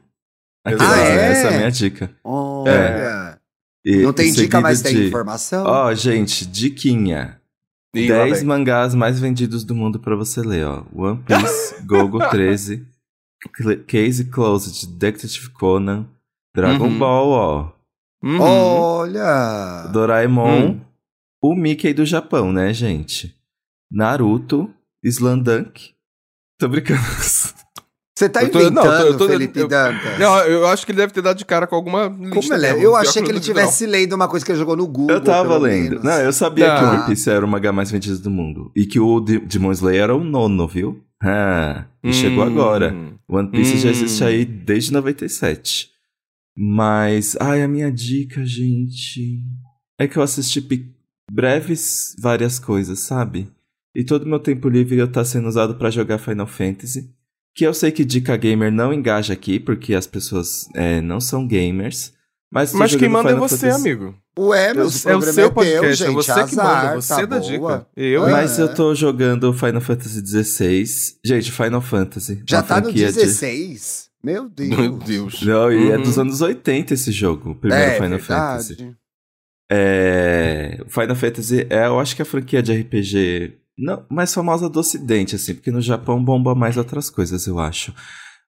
[0.66, 1.32] Aqui, Ah, ó, é?
[1.32, 2.12] Essa é a minha dica.
[2.24, 3.40] Olha.
[3.86, 5.66] E- Não tem dica, mas tem de- informação?
[5.66, 7.39] Ó, gente, diquinha.
[7.96, 8.48] Lá 10 vem.
[8.48, 10.84] mangás mais vendidos do mundo pra você ler, ó.
[10.94, 12.86] One Piece, Gogo 13,
[13.58, 16.08] Cl- Case Closed, Detective Conan,
[16.56, 17.00] Dragon Uhum.
[17.00, 17.72] Ball, ó.
[18.24, 18.40] Uhum.
[18.42, 19.88] Olha!
[19.92, 20.82] Doraemon, Hum.
[21.42, 23.36] o Mickey do Japão, né, gente?
[23.92, 24.72] Naruto,
[25.04, 25.94] Slandunk.
[26.60, 27.00] Tô brincando.
[28.20, 30.20] Você tá Eu tô- inventando, não, eu tô- eu tô- Felipe eu- Dantas.
[30.20, 32.36] Não, eu acho que ele deve ter dado de cara com alguma lista.
[32.36, 32.86] Como ele é?
[32.86, 35.16] Eu achei que ele não tivesse lendo uma coisa que ele jogou no Google.
[35.16, 35.90] Eu tava pelo lendo.
[35.92, 36.04] menos.
[36.04, 36.92] Não, eu sabia que o Tá.
[36.96, 38.72] One Piece era o mangá mais vendido do mundo.
[38.76, 41.02] E que o De- Demon Slayer era o nono, viu?
[41.24, 42.14] Ah, e não.
[42.14, 42.94] chegou Hum, agora.
[43.30, 43.92] One Piece já Hum.
[43.92, 45.90] existe aí desde 97.
[46.58, 49.40] Mas, ai, a minha dica, gente,
[49.98, 50.60] é que eu assisti
[51.32, 53.50] breves várias coisas, sabe?
[53.96, 57.10] E todo meu tempo livre eu tá sendo usado pra jogar Final Fantasy.
[57.60, 61.46] Que eu sei que dica gamer não engaja aqui, porque as pessoas é, não são
[61.46, 62.14] gamers.
[62.50, 63.82] Mas, Mas quem manda é Final você, Fantasy.
[63.90, 64.16] amigo.
[64.40, 66.10] Ué, É meu o, é o seu teu, podcast, gente.
[66.10, 67.42] é você que azar, manda, você tá dá boa.
[67.52, 67.88] dica.
[67.98, 68.62] Eu, Mas é.
[68.62, 70.86] eu tô jogando Final Fantasy XVI.
[71.26, 72.42] Gente, Final Fantasy.
[72.48, 74.08] Já tá no franquia de- 16?
[74.24, 74.70] Meu Deus.
[74.78, 75.42] Meu Deus.
[75.42, 76.04] Não, e é Uhum.
[76.04, 78.76] dos anos 80 esse jogo, o primeiro é, Final verdade.
[78.76, 78.96] Fantasy.
[79.70, 84.70] É, Final Fantasy é, eu acho que é a franquia de RPG não, mais famosa
[84.70, 87.94] do ocidente, assim, porque no Japão bomba mais outras coisas, eu acho.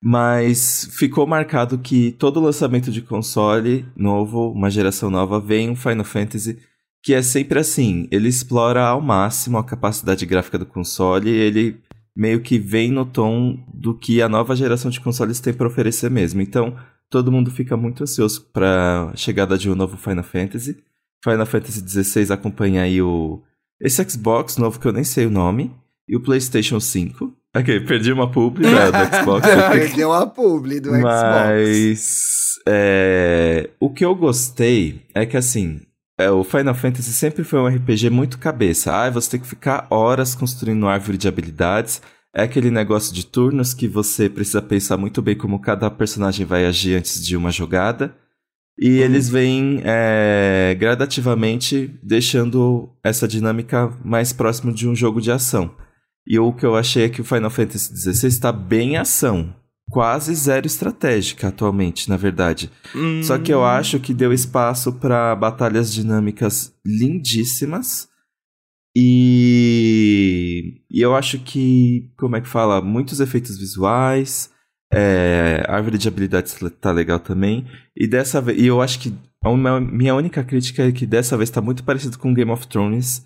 [0.04, 6.04] Mas ficou marcado que todo lançamento de console novo, uma geração nova, vem um Final
[6.04, 6.58] Fantasy
[7.04, 11.82] que é sempre assim, ele explora ao máximo a capacidade gráfica do console, ele
[12.16, 16.12] meio que vem no tom do que a nova geração de consoles tem para oferecer
[16.12, 16.42] mesmo.
[16.42, 16.78] Então,
[17.10, 20.78] todo mundo fica muito ansioso para a chegada de um novo Final Fantasy.
[21.24, 23.42] Final Fantasy XVI acompanha aí o
[23.82, 25.72] esse Xbox novo que eu nem sei o nome
[26.08, 27.34] e o PlayStation 5.
[27.56, 29.46] Ok, perdi uma publi né, do Xbox.
[29.72, 31.04] Perdeu a publi do Xbox.
[31.04, 35.82] Mas é, o que eu gostei é que assim,
[36.18, 38.94] é, o Final Fantasy sempre foi um RPG muito cabeça.
[38.94, 42.02] Ah, você tem que ficar horas construindo árvore de habilidades.
[42.34, 46.66] É aquele negócio de turnos que você precisa pensar muito bem como cada personagem vai
[46.66, 48.16] agir antes de uma jogada.
[48.82, 55.76] E eles vêm é, gradativamente deixando essa dinâmica mais próximo de um jogo de ação.
[56.26, 59.54] E o que eu achei é que o Final Fantasy XVI está bem ação.
[59.92, 62.72] Quase zero estratégica atualmente, na verdade.
[62.96, 63.22] Hum.
[63.22, 68.08] Só que eu acho que deu espaço para batalhas dinâmicas lindíssimas.
[68.96, 72.82] E, e eu acho que, como é que fala?
[72.82, 74.50] Muitos efeitos visuais.
[74.94, 77.66] É, a árvore de habilidades tá legal também.
[77.96, 78.60] E dessa vez.
[78.60, 82.18] E eu acho que a minha única crítica é que dessa vez tá muito parecido
[82.18, 83.26] com Game of Thrones.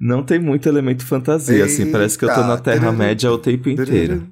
[0.00, 1.90] Não tem muito elemento fantasia, assim.
[1.90, 2.62] Parece que eu tô na Eita.
[2.62, 4.26] Terra-média o tempo inteiro.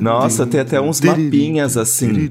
[0.00, 2.28] Nossa, tem até uns mapinhas assim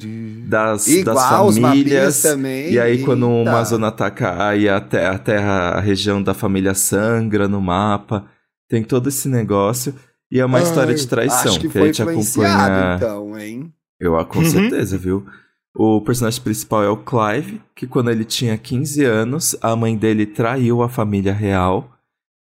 [0.47, 2.21] das, das Igual mapinhas famílias.
[2.21, 2.71] também.
[2.71, 3.49] E aí, quando Eita.
[3.49, 8.25] uma zona ataca, aí a terra, a região da família sangra no mapa.
[8.69, 9.93] Tem todo esse negócio.
[10.32, 11.52] E é uma Ai, história de traição.
[11.52, 12.96] Acho que a foi gente influenciado, acompanha.
[12.96, 13.74] então, hein?
[14.00, 14.46] Eu, com Uhum.
[14.46, 15.26] certeza, viu?
[15.76, 20.26] O personagem principal é o Clive, que quando ele tinha 15 anos, a mãe dele
[20.26, 21.92] traiu a família real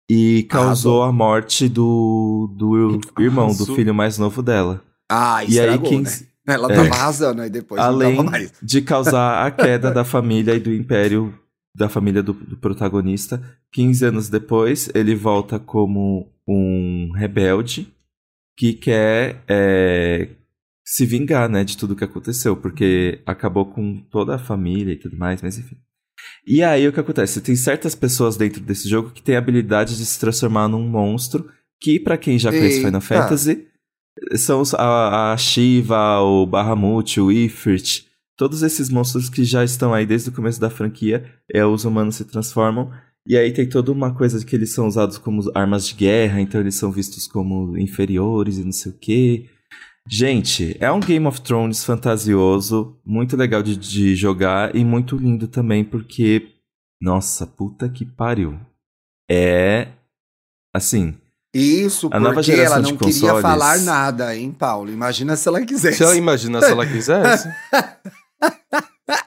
[0.09, 4.81] e causou a morte do, do irmão, do filho mais novo dela.
[5.11, 6.53] Ah, E aí, estragou, 15, né?
[6.55, 6.75] Ela É.
[6.77, 8.53] tava arrasando, aí depois além não tava mais.
[8.61, 11.33] de causar a queda da família e do império
[11.77, 13.41] da família do, do protagonista.
[13.71, 17.93] 15 anos depois, ele volta como um rebelde
[18.57, 20.29] que quer é,
[20.83, 25.15] se vingar, né, de tudo que aconteceu, porque acabou com toda a família e tudo
[25.15, 25.77] mais, mas enfim.
[26.47, 27.41] E aí o que acontece?
[27.41, 31.47] Tem certas pessoas dentro desse jogo que têm a habilidade de se transformar num monstro,
[31.79, 33.01] que pra quem já conhece Final.
[33.01, 33.67] Fantasy,
[34.35, 38.06] são a, a Shiva, o Bahamut, o Ifrit,
[38.37, 42.15] todos esses monstros que já estão aí desde o começo da franquia, é, os humanos
[42.15, 42.91] se transformam.
[43.25, 46.39] E aí tem toda uma coisa de que eles são usados como armas de guerra,
[46.39, 49.49] então eles são vistos como inferiores e não sei o quê.
[50.09, 55.47] Gente, é um Game of Thrones fantasioso, muito legal de, de jogar e muito lindo
[55.49, 56.53] também, porque.
[57.01, 58.57] Nossa, puta que pariu.
[59.29, 59.89] É.
[60.73, 61.15] Assim.
[61.53, 64.91] Isso, A porque ela não queria consoles- falar nada, hein, Paulo?
[64.91, 65.97] Imagina se ela quisesse.
[65.97, 67.49] Se ela imagina se ela quisesse.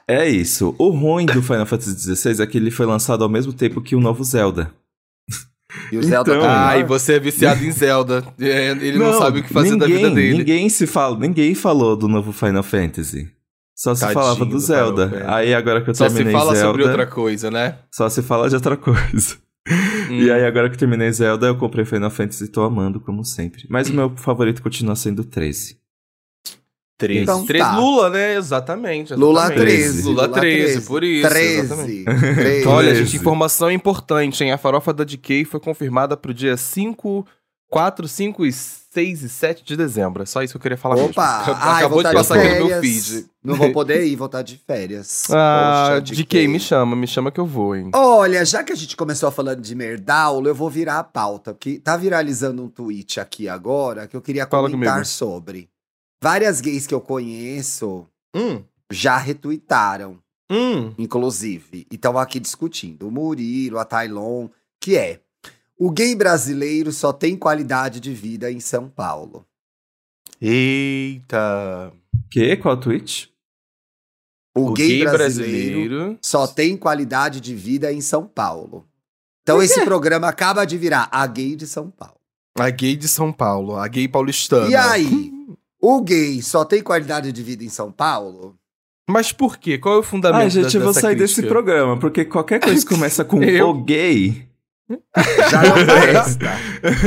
[0.07, 0.75] É isso.
[0.77, 3.95] O ruim do Final Fantasy XVI é que ele foi lançado ao mesmo tempo que
[3.95, 4.71] o novo Zelda.
[5.91, 8.23] E o Zelda Então- tá ah, e você é viciado em Zelda.
[8.39, 10.37] É, Ele não, sabe o que fazer da ninguém, vida dele.
[10.39, 13.29] Ninguém se fala, ninguém falou do novo Final Fantasy.
[13.75, 15.09] Só se Tadinho falava do do Zelda.
[15.09, 15.33] Final.
[15.33, 17.77] Aí agora que eu Só se terminei fala Zelda, sobre outra coisa, né?
[17.89, 19.37] só se fala de outra coisa.
[20.09, 20.19] Hum.
[20.19, 23.23] E aí agora que eu terminei Zelda, eu comprei Final Fantasy e tô amando como
[23.23, 23.65] sempre.
[23.69, 25.77] Mas o meu favorito continua sendo o 13.
[27.01, 27.19] 13.
[27.23, 27.77] Então 13 tá.
[27.77, 28.35] Lula, né?
[28.35, 29.13] Exatamente.
[29.13, 29.65] Lula exatamente.
[29.65, 30.03] 13.
[30.03, 31.29] Lula 13, por isso.
[31.29, 31.59] 13.
[31.59, 32.03] exatamente.
[32.35, 32.67] 13.
[32.67, 33.05] Olha, 13.
[33.05, 34.51] gente, informação importante, hein?
[34.51, 37.25] A farofa da DK foi confirmada pro dia 5,
[37.69, 40.21] 4, 5 e 6 e 7 de dezembro.
[40.21, 41.37] É só isso que eu queria falar Opa!
[41.39, 41.55] mesmo.
[41.61, 43.25] Ai, Acabou vou de tá passar aqui no meu feed.
[43.43, 45.27] Não vou poder ir, vou estar de férias.
[45.33, 47.89] Ah, Poxa, DK, me chama, me chama que eu vou, hein?
[47.95, 51.79] Olha, já que a gente começou falando de Merdaulo, eu vou virar a pauta, porque
[51.79, 55.07] tá viralizando um tweet aqui agora que eu queria Fala comentar comigo.
[55.07, 55.69] sobre.
[56.21, 60.17] Várias gays que eu conheço Hum, já retuitaram,
[60.49, 60.93] hum.
[60.97, 61.85] inclusive.
[61.91, 63.07] E estão aqui discutindo.
[63.07, 64.47] O Murilo, a Tailon,
[64.79, 65.19] que é.
[65.77, 69.45] O gay brasileiro só tem qualidade de vida em São Paulo.
[70.39, 71.91] Eita.
[72.29, 72.55] Que?
[72.57, 73.31] Qual tweet?
[74.55, 78.85] O, gay, brasileiro, só tem qualidade de vida em São Paulo.
[79.43, 82.19] Então esse programa acaba de virar a gay de São Paulo.
[82.59, 84.69] A gay de São Paulo, a gay paulistana.
[84.69, 85.31] E aí,
[85.81, 88.55] o gay só tem qualidade de vida em São Paulo?
[89.09, 89.77] Mas por quê?
[89.77, 91.23] Qual é o fundamento Ah, gente, eu vou sair crítica?
[91.41, 93.69] desse programa, porque qualquer coisa que começa com Eu?
[93.69, 94.47] o gay.
[95.49, 96.45] Já não presta.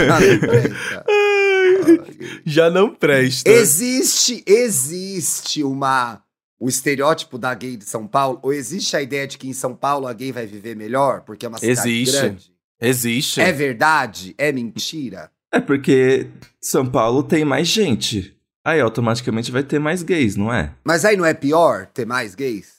[0.07, 1.05] Já não presta.
[2.45, 3.49] Já não presta.
[3.51, 6.23] Existe, existe uma
[6.59, 9.75] o estereótipo da gay de São Paulo, ou existe a ideia de que em São
[9.75, 12.13] Paulo a gay vai viver melhor, porque é uma cidade Existe.
[12.17, 12.53] grande?
[12.81, 13.41] Existe.
[13.41, 14.35] É verdade?
[14.39, 15.31] É mentira?
[15.53, 16.27] É porque
[16.61, 18.34] São Paulo tem mais gente.
[18.65, 20.73] Aí automaticamente vai ter mais gays, não é?
[20.85, 22.79] Mas aí não é pior ter mais gays?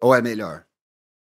[0.00, 0.64] Ou é melhor?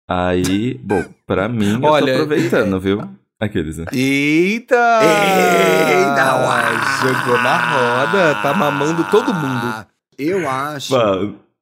[0.10, 3.08] Aí, bom, pra mim, eu Olha, tô aproveitando, viu?
[3.39, 3.86] Aqueles, né?
[3.91, 4.75] Eita!
[4.75, 7.08] Eita, uau!
[7.13, 7.58] Jogou na
[8.06, 9.86] roda, tá mamando todo mundo.
[10.17, 10.93] Eu acho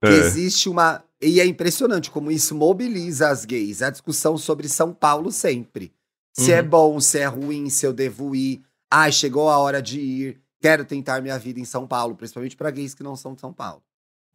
[0.02, 0.14] que é.
[0.14, 1.04] existe uma.
[1.22, 3.82] E é impressionante como isso mobiliza as gays.
[3.82, 5.92] A discussão sobre São Paulo sempre.
[6.34, 6.68] Se é Uhum.
[6.68, 8.62] bom, se é ruim, se eu devo ir.
[8.90, 10.42] Ai, chegou a hora de ir.
[10.62, 13.52] Quero tentar minha vida em São Paulo, principalmente para gays que não são de São
[13.52, 13.82] Paulo.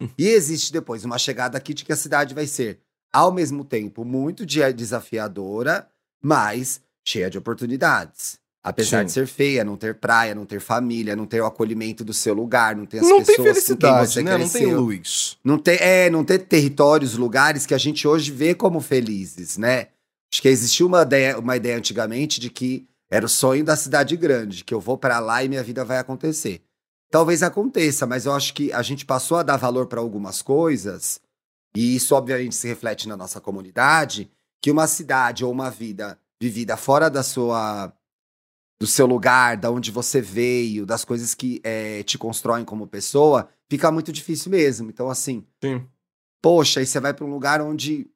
[0.01, 0.09] Hum.
[0.17, 2.79] E existe depois uma chegada aqui de que a cidade vai ser,
[3.11, 5.87] ao mesmo tempo, muito dia- desafiadora,
[6.21, 8.37] mas cheia de oportunidades.
[8.63, 9.05] Apesar Sim.
[9.05, 12.33] de ser feia, não ter praia, não ter família, não ter o acolhimento do seu
[12.33, 14.31] lugar, não ter as Não tem pessoas com quem felicidade, você né?
[14.31, 14.81] Não tem cresceu.
[14.81, 15.37] luz.
[15.41, 19.87] Não ter, é, não ter territórios, lugares que a gente hoje vê como felizes, né?
[20.33, 24.15] Acho que existiu uma ideia, uma ideia antigamente de que era o sonho da cidade
[24.17, 26.61] grande, que eu vou pra lá e minha vida vai acontecer.
[27.09, 31.21] Talvez aconteça, mas eu acho que a gente passou a dar valor para algumas coisas,
[31.75, 34.29] e isso obviamente se reflete na nossa comunidade,
[34.61, 37.93] que uma cidade ou uma vida vivida fora da sua
[38.79, 43.49] do seu lugar, da onde você veio, das coisas que eh, te constroem como pessoa,
[43.67, 44.89] fica muito difícil mesmo.
[44.89, 45.87] Então, assim, Sim.
[46.41, 48.07] poxa, aí você vai para um lugar onde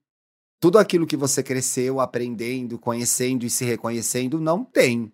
[0.62, 5.12] tudo aquilo que você cresceu aprendendo, conhecendo e se reconhecendo não tem.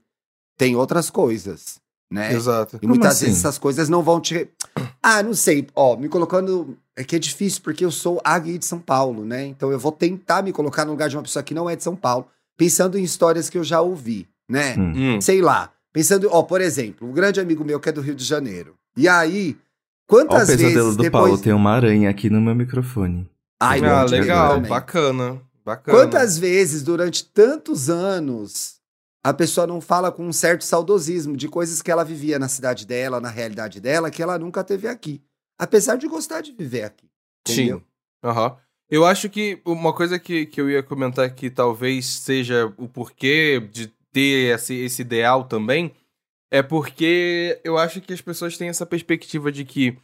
[0.58, 1.80] Tem outras coisas,
[2.12, 2.34] né?
[2.34, 2.76] Exato.
[2.76, 3.26] E Como muitas assim?
[3.26, 4.50] vezes essas coisas não vão te.
[5.02, 5.66] Ah, não sei.
[5.74, 6.78] Ó, me colocando.
[6.98, 9.46] É que é difícil porque eu sou a gay de São Paulo, né?
[9.46, 11.84] Então eu vou tentar me colocar no lugar de uma pessoa que não é de
[11.84, 14.76] São Paulo, pensando em histórias que eu já ouvi, né?
[14.78, 15.16] Hum.
[15.16, 15.22] Hum.
[15.22, 15.72] Sei lá.
[15.94, 18.76] Pensando, ó, por exemplo, um grande amigo meu que é do Rio de Janeiro.
[18.98, 21.24] E aí, Ó, o quantas pesadelo vezes do depois.
[21.24, 23.30] Paulo tem uma aranha aqui no meu microfone.
[23.60, 24.70] Ai, ah, legal, também.
[24.70, 25.42] bacana.
[25.66, 25.98] Bacana.
[25.98, 28.78] Quantas vezes durante tantos anos
[29.24, 32.86] a pessoa não fala com um certo saudosismo de coisas que ela vivia na cidade
[32.86, 35.22] dela, na realidade dela, que ela nunca teve aqui.
[35.60, 37.10] Apesar de gostar de viver aqui.
[37.46, 37.80] Entendeu?
[37.80, 37.86] Sim.
[38.24, 38.56] Aham.
[38.90, 43.60] Eu acho que uma coisa que, que eu ia comentar que talvez seja o porquê
[43.60, 45.94] de ter esse, esse ideal também
[46.50, 49.98] é porque eu acho que as pessoas têm essa perspectiva de que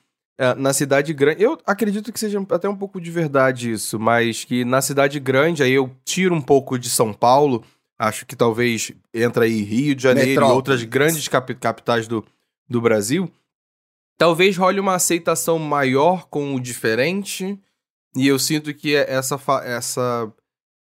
[0.57, 1.43] na cidade grande.
[1.43, 5.63] Eu acredito que seja até um pouco de verdade isso, mas que na cidade grande,
[5.63, 7.63] aí eu tiro um pouco de São Paulo.
[7.97, 10.55] Acho que talvez entra aí Rio de Janeiro e Metrópoles.
[10.55, 12.25] outras grandes capi- capitais do,
[12.67, 13.31] do Brasil.
[14.17, 17.57] Talvez role uma aceitação maior com o diferente.
[18.15, 20.31] E eu sinto que é essa, essa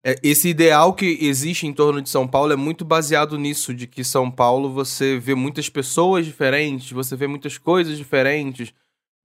[0.04, 3.88] é, esse ideal que existe em torno de São Paulo é muito baseado nisso, de
[3.88, 8.72] que São Paulo você vê muitas pessoas diferentes, você vê muitas coisas diferentes,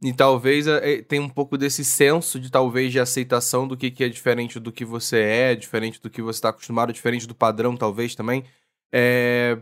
[0.04, 3.92] e talvez é, é, tenha um pouco desse senso de talvez de aceitação do que,
[3.92, 7.36] que é diferente do que você é, diferente do que você está acostumado, diferente do
[7.36, 8.44] padrão, talvez também.
[8.92, 9.58] É,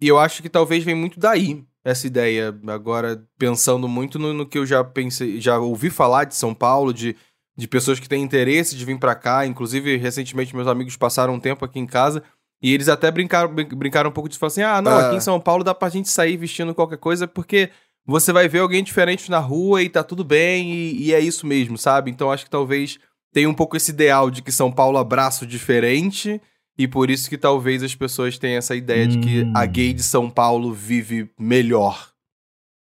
[0.00, 2.54] e eu acho que talvez vem muito daí essa ideia.
[2.68, 6.92] Agora, pensando muito no, no que eu já pensei, já ouvi falar de São Paulo,
[6.92, 7.16] de
[7.56, 9.46] de pessoas que têm interesse de vir pra cá.
[9.46, 12.20] Inclusive, recentemente, meus amigos passaram um tempo aqui em casa
[12.60, 15.06] e eles até brincaram, brin- brincaram um pouco de falar assim: ah, não, Ah.
[15.06, 17.70] aqui em São Paulo dá pra gente sair vestindo qualquer coisa porque
[18.06, 21.46] você vai ver alguém diferente na rua e tá tudo bem e, e é isso
[21.46, 22.10] mesmo, sabe?
[22.10, 22.98] Então acho que talvez
[23.32, 26.40] tenha um pouco esse ideal de que São Paulo abraça o diferente.
[26.76, 29.52] E por isso que talvez as pessoas tenham essa ideia de que Hum.
[29.54, 32.08] a gay de São Paulo vive melhor.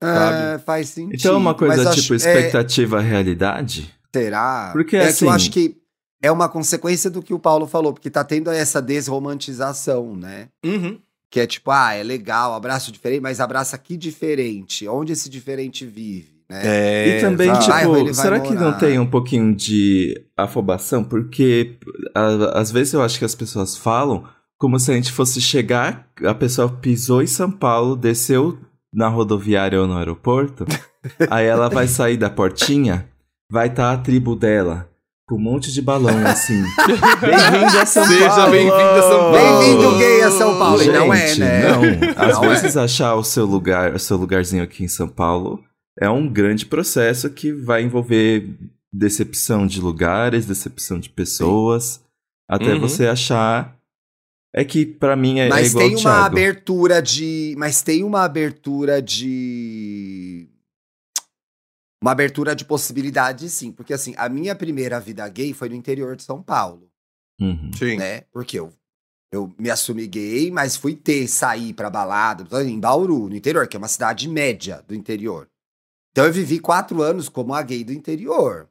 [0.02, 1.14] É, faz sentido.
[1.14, 2.34] Então é uma coisa mas tipo acho- é,
[2.96, 3.92] expectativa-realidade?
[4.14, 4.70] será?
[4.72, 5.76] Porque, é que assim- eu acho que
[6.22, 10.48] é uma consequência do que o Paulo falou, porque tá tendo essa desromantização, né?
[10.64, 10.98] Uhum.
[11.32, 14.86] Que é tipo, ah, é legal, abraço diferente, mas abraça que diferente?
[14.86, 16.60] Onde esse diferente vive, né?
[16.62, 17.72] É, e também, tipo,
[18.04, 21.02] vai será que não tem um pouquinho de afobação?
[21.02, 21.78] Porque
[22.14, 24.24] a- às vezes eu acho que as pessoas falam
[24.58, 28.58] como se a gente fosse chegar, a pessoa pisou em São Paulo, desceu
[28.92, 30.66] na rodoviária ou no aeroporto,
[31.30, 33.08] Aí ela vai sair da portinha,
[33.50, 34.86] vai estar a tribo dela.
[35.28, 36.62] Com um monte de balão, assim.
[37.20, 38.50] Bem-vindo a São Seja Paulo!
[38.50, 39.58] bem-vindo a São Paulo!
[39.60, 40.82] Bem-vindo gay a São Paulo.
[40.82, 41.62] E não é, Gente, né?
[41.68, 41.82] Não.
[42.24, 42.48] Às Não é.
[42.48, 45.62] vezes achar o seu lugar, o seu lugarzinho aqui em São Paulo
[45.98, 48.48] é um grande processo que vai envolver
[48.92, 52.00] decepção de lugares, decepção de pessoas,
[52.50, 52.80] até Uhum.
[52.80, 53.76] você achar.
[54.54, 56.26] É que pra mim é, é Mas igual tem uma Thiago.
[56.26, 57.54] abertura de.
[57.56, 60.46] Mas tem uma abertura de.
[62.02, 63.70] Uma abertura de possibilidade, sim.
[63.72, 66.90] Porque, assim, a minha primeira vida gay foi no interior de São Paulo,
[67.40, 67.70] Uhum.
[67.78, 67.96] Sim.
[67.96, 68.22] né?
[68.32, 68.72] Porque eu,
[69.32, 73.76] eu me assumi gay, mas fui ter, sair pra balada em Bauru, no interior, que
[73.76, 75.48] é uma cidade média do interior.
[76.10, 78.68] Então eu vivi quatro anos como a gay do interior.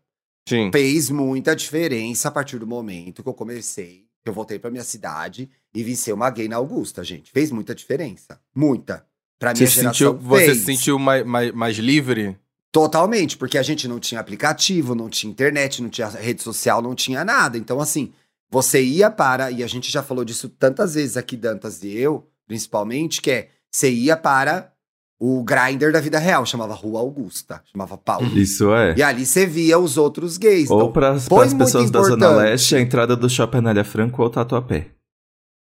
[0.48, 0.70] Sim.
[0.72, 4.84] Fez muita diferença a partir do momento que eu comecei, que eu voltei pra minha
[4.84, 7.32] cidade e vi ser uma gay na Augusta, gente.
[7.32, 8.40] Fez muita diferença.
[8.54, 9.06] Muita.
[9.40, 10.58] Pra minha Você, geração sentiu, você fez.
[10.60, 12.38] se sentiu mais, mais, mais livre?
[12.72, 16.96] Totalmente, porque a gente não tinha aplicativo, não tinha internet, não tinha rede social, não
[16.96, 17.58] tinha nada.
[17.58, 18.14] Então, assim,
[18.50, 22.28] você ia para, e a gente já falou disso tantas vezes aqui, Dantas e eu,
[22.48, 24.72] principalmente, que é, você ia para
[25.20, 28.26] o grinder da vida real, chamava Rua Augusta, chamava Paulo.
[28.38, 28.96] Isso é.
[28.98, 30.70] E ali você via os outros gays.
[30.70, 32.30] Ou Então, para as pessoas da Zona.
[32.30, 34.88] Leste, a entrada do Shopping Anália Franco ou Tatuapé.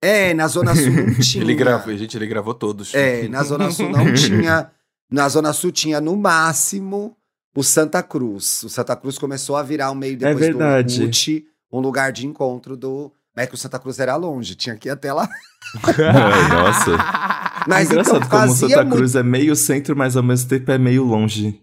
[0.03, 1.45] é, na Zona Sul não tinha.
[1.45, 2.93] Ele gravou, gente, ele gravou todos.
[2.95, 4.71] É, na Zona Sul não tinha.
[5.11, 7.17] Na Zona Sul tinha, no máximo,
[7.57, 8.63] o Santa Cruz.
[8.63, 10.97] O Santa Cruz começou a virar um meio depois verdade.
[10.99, 13.13] do Orkut, um lugar de encontro do.
[13.37, 15.29] Mas é que o Santa Cruz era longe, tinha que ir até lá.
[15.85, 16.91] Ai, nossa.
[17.67, 18.97] Mas Engraçado então como fazia Santa muito.
[18.97, 21.61] Cruz é meio centro, mas ao mesmo tempo é meio longe.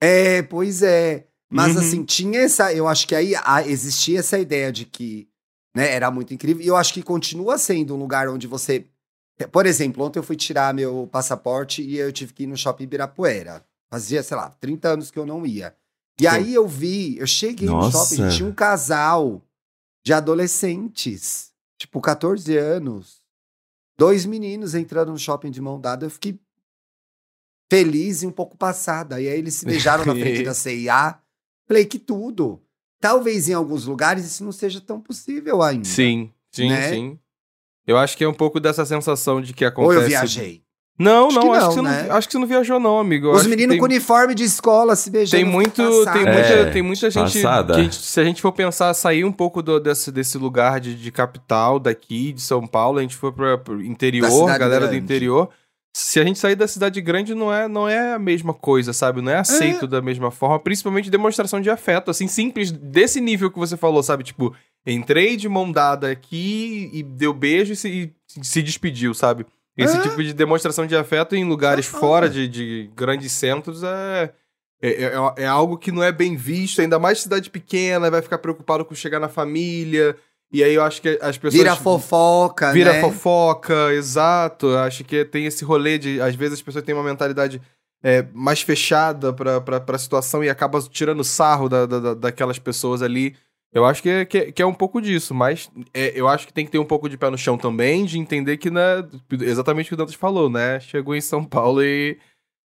[0.00, 1.26] É, pois é.
[1.50, 1.80] Mas Uhum.
[1.80, 2.72] assim, tinha essa.
[2.72, 5.28] Eu acho que aí ah, existia essa ideia de que
[5.74, 6.62] né, era muito incrível.
[6.62, 8.84] E eu acho que continua sendo um lugar onde você.
[9.50, 12.84] Por exemplo, ontem eu fui tirar meu passaporte e eu tive que ir no shopping
[12.84, 13.64] Ibirapuera.
[13.90, 15.74] Fazia, sei lá, 30 anos que eu não ia.
[16.20, 16.28] E Sim.
[16.28, 18.14] aí eu vi, eu cheguei no Nossa.
[18.16, 19.42] shopping, tinha um casal
[20.04, 23.22] de adolescentes, tipo 14 anos.
[23.98, 26.06] Dois meninos entrando no shopping de mão dada.
[26.06, 26.38] Eu fiquei
[27.70, 29.20] feliz e um pouco passada.
[29.20, 31.18] E aí eles se beijaram na frente da CIA.
[31.66, 32.60] Falei que tudo.
[33.00, 35.84] Talvez em alguns lugares isso não seja tão possível ainda.
[35.84, 36.90] Sim, sim, Né?
[36.90, 37.18] sim.
[37.86, 40.00] Eu acho que é um pouco dessa sensação de que Ou acontece.
[40.02, 40.62] eu viajei.
[40.96, 42.02] Não, Acho não, que acho, não, que você né?
[42.08, 43.26] não, acho que você não viajou, não, amigo.
[43.26, 45.42] Eu Os meninos tem, com uniforme de escola se beijando.
[45.42, 47.74] tem muito, tem É, muita, tem muita gente, passada.
[47.74, 50.78] que a gente- Se a gente for pensar, sair um pouco do- desse, desse lugar
[50.78, 54.98] de, de capital daqui, de São Paulo, a gente for para interior, galera do grande.
[55.04, 55.48] interior.
[55.96, 59.22] Se a gente sair da cidade grande, não é, não é a mesma coisa, sabe?
[59.22, 63.58] Não é aceito da mesma forma, principalmente demonstração de afeto, assim, simples, desse nível que
[63.60, 64.24] você falou, sabe?
[64.24, 64.52] Tipo,
[64.84, 67.88] entrei de mão dada aqui e deu beijo e se,
[68.36, 69.46] e se despediu, sabe?
[69.76, 70.00] Esse É.
[70.00, 72.28] tipo de demonstração de afeto em lugares Ah, fora é.
[72.28, 74.32] de, de grandes centros é,
[74.82, 75.12] é, é,
[75.44, 78.94] é algo que não é bem visto, ainda mais cidade pequena, vai ficar preocupado com
[78.96, 80.16] chegar na família.
[80.54, 81.54] E aí eu acho que as pessoas.
[81.54, 83.00] Vira fofoca, Vira né?
[83.00, 84.66] fofoca, exato.
[84.66, 86.20] Eu Acho que tem esse rolê de.
[86.20, 87.60] Às vezes as pessoas têm uma mentalidade
[88.04, 92.56] é, mais fechada pra, pra, pra situação e acaba tirando sarro da, da, da- daquelas
[92.60, 93.34] pessoas ali.
[93.72, 96.46] Eu acho que é, que é, que é um pouco disso, mas é, eu acho
[96.46, 99.04] que tem que ter um pouco de pé no chão também, de entender que, né,
[99.40, 100.78] exatamente o que o Dantas falou, né?
[100.78, 102.16] Chegou em São Paulo e.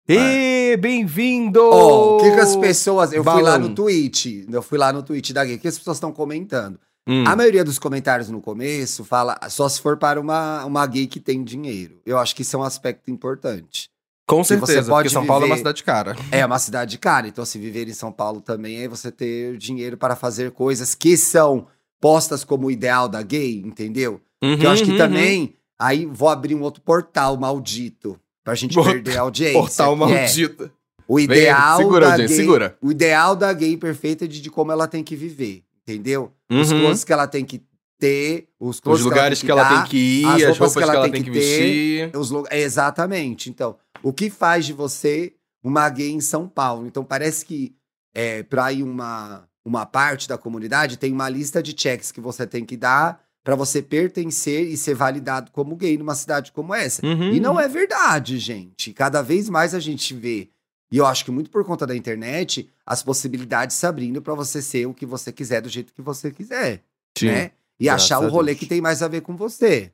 [0.09, 1.61] Ê, bem-vindo!
[1.63, 3.13] Ó, o que, que as pessoas.
[3.13, 4.45] Eu fui lá no tweet.
[4.51, 5.55] Eu fui lá no tweet da gay.
[5.55, 6.77] O que as pessoas estão comentando?
[7.11, 11.07] Hum, A maioria dos comentários no começo fala só se for para uma, uma gay
[11.07, 11.99] que tem dinheiro.
[12.05, 13.89] Eu acho que isso é um aspecto importante.
[14.27, 16.15] com você certeza, pode porque São Paulo é uma viver- cidade cara.
[16.31, 19.97] É uma cidade cara, então se viver em São Paulo também é você ter dinheiro
[19.97, 21.65] para fazer coisas que são
[21.99, 24.21] postas como ideal da gay, entendeu?
[24.39, 25.55] Que eu acho que Uhum, também.
[25.79, 29.59] Aí vou abrir um outro portal maldito pra gente Bota- perder a audiência.
[29.59, 30.71] Portal é maldito.
[31.07, 32.77] o ideal segura, da gay, segura.
[32.81, 36.31] O ideal da gay perfeita é de, de como ela tem que viver, entendeu?
[36.49, 36.79] Os Uhum.
[36.79, 37.61] closes que ela tem que
[37.99, 40.77] ter, os Os lugares que ela dar, tem que ir, as as roupas roupas que
[40.79, 42.11] que ela ela, tem que que vestir.
[42.15, 43.49] os lu- é, Exatamente.
[43.49, 46.87] Então, o que faz de você uma gay em São Paulo?
[46.87, 47.75] Então, parece que
[48.15, 52.47] é, para ir uma, uma parte da comunidade, tem uma lista de checks que você
[52.47, 57.05] tem que dar para você pertencer e ser validado como gay numa cidade como essa.
[57.05, 58.93] Uhum, E não é verdade, gente.
[58.93, 60.49] Cada vez mais a gente vê,
[60.91, 64.61] e eu acho que muito por conta da internet, as possibilidades se abrindo para você
[64.61, 66.81] ser o que você quiser, do jeito que você quiser,
[67.17, 67.27] Sim.
[67.27, 67.51] né?
[67.79, 69.91] E Graças achar o rolê que tem mais a ver com você.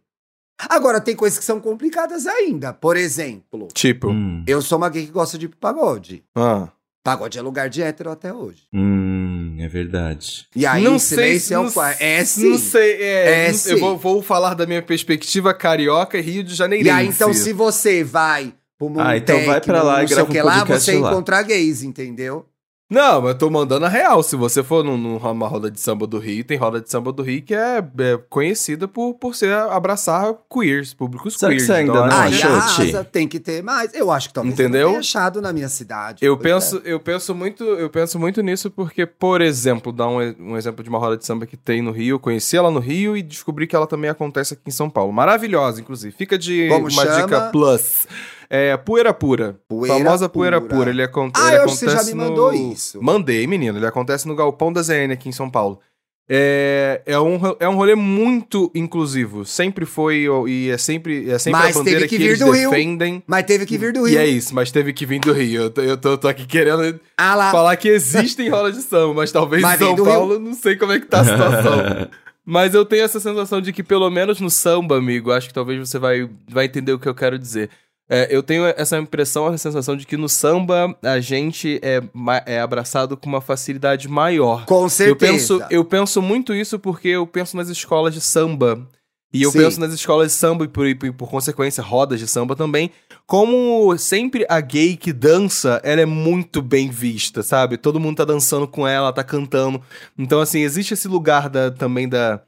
[0.58, 2.74] Agora, tem coisas que são complicadas ainda.
[2.74, 4.10] Por exemplo, Tipo.
[4.10, 6.24] Hum, eu sou uma gay que gosta de pagode.
[6.34, 6.70] Ah.
[7.04, 8.64] Pagode é lugar de hétero até hoje.
[8.74, 10.48] hum, é verdade.
[10.56, 12.02] E aí, não silêncio sei, é não, o quarto.
[12.02, 12.50] É sim.
[12.50, 13.48] Não sei, é.
[13.48, 16.88] É não- eu vou, vou falar da minha perspectiva carioca e Rio de Janeiro.
[16.88, 20.32] E aí, então, se você vai pro Ah, então vai pra lá e grava o
[20.32, 21.12] que um lá, podcast você lá.
[21.12, 22.46] encontrar gays, entendeu?
[22.88, 24.22] Não, mas eu tô mandando a real.
[24.22, 27.24] Se você for num- numa roda de samba do Rio, tem roda de samba do
[27.24, 31.66] Rio que é, é conhecida por, por ser abraçar queers, públicos Será que queers.
[31.66, 33.92] você ainda Então, não ah, acho- achou, tem que ter mais.
[33.92, 34.90] Eu acho que talvez Entendeu?
[34.90, 36.24] tenha achado na minha cidade.
[36.24, 36.38] Eu é.
[36.38, 40.20] penso, eu penso muito, eu penso muito nisso porque, por exemplo, dar um,
[40.52, 42.80] um exemplo de uma roda de samba que tem no Rio, eu conheci ela no
[42.80, 45.12] Rio e descobri que ela também acontece aqui em São Paulo.
[45.12, 46.16] Maravilhosa, inclusive.
[46.16, 47.22] Fica de Como uma chama?
[47.24, 48.08] dica plus.
[48.50, 49.60] É Poeira Pura.
[49.68, 50.76] Poeira famosa Poeira Pura.
[50.76, 50.90] Pura.
[50.90, 53.00] Ele, acon Ah, ele que você já acontece me mandou no- isso.
[53.02, 53.78] Mandei, menino.
[53.78, 55.80] Ele acontece no Galpão da ZN aqui em São Paulo.
[56.28, 59.46] É, é, um, é um rolê muito inclusivo.
[59.46, 62.50] Sempre foi e é sempre, é sempre Mas a bandeira que que, vir eles do
[62.50, 62.72] Rio.
[62.72, 63.22] defendem.
[63.28, 64.20] Mas teve que vir do E Rio.
[64.20, 65.64] é isso, mas teve que vir do Rio.
[65.64, 69.32] Eu tô, eu tô, tô aqui querendo Ah falar que existem rolas de samba, mas
[69.32, 72.08] talvez Mas São Paulo eu não sei como é que tá a situação.
[72.44, 75.78] mas eu tenho essa sensação de que, pelo menos no samba, amigo, acho que talvez
[75.88, 77.70] você vai, vai entender o que eu quero dizer.
[78.08, 82.02] É, eu tenho essa impressão, essa sensação de que no samba a gente é,
[82.46, 84.66] é abraçado com uma facilidade maior.
[84.66, 85.12] Com certeza.
[85.12, 88.88] Eu penso, eu penso muito isso porque eu penso nas escolas de samba.
[89.36, 89.60] E eu Sim.
[89.60, 92.90] penso nas escolas de samba e por, e por consequência rodas de samba também.
[93.28, 97.76] Como sempre a gay que dança, ela é muito bem vista, sabe?
[97.76, 99.82] Todo mundo tá dançando com ela, tá cantando.
[100.18, 102.42] Então, assim, existe esse lugar da, também da.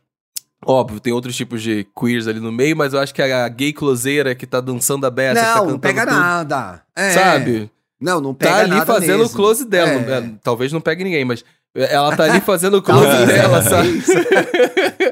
[0.66, 3.72] Óbvio, tem outros tipos de queers ali no meio, mas eu acho que a gay
[3.72, 6.82] closeira que tá dançando a beça, que tá Não, não pega tudo, nada.
[6.95, 7.12] É.
[7.12, 7.72] Sabe?
[7.99, 9.89] Não, não pega Tá ali nada fazendo o close dela.
[9.91, 9.99] É.
[9.99, 11.43] Não- é, talvez não pegue ninguém, mas
[11.76, 14.03] ela tá ali fazendo o close dela, ela sabe?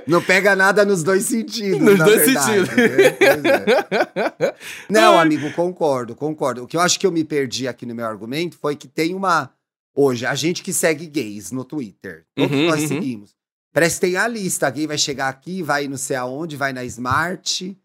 [0.08, 1.80] Não pega nada nos dois sentidos.
[1.80, 2.70] Nos dois verdade, sentidos.
[2.76, 3.12] né?
[3.12, 4.56] Pois é.
[4.90, 6.64] Não, amigo, concordo, concordo.
[6.64, 9.14] O que eu acho que eu me perdi aqui no meu argumento foi que tem
[9.14, 9.50] uma.
[9.96, 12.88] Hoje, a gente que segue gays no Twitter, todos Uhum, nós uhum.
[12.88, 13.36] seguimos.
[13.76, 14.68] Parece que tem a lista.
[14.68, 17.78] A gay vai chegar aqui, vai não sei aonde, vai na Smart,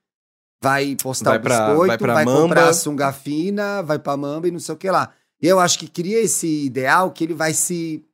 [0.63, 2.43] vai postar Vai o pra- biscoito, vai pra vai Mamba.
[2.43, 5.13] comprar a sunga fina, vai pra Mamba e não sei o que lá.
[5.43, 8.05] E eu acho que cria esse ideal que ele vai se,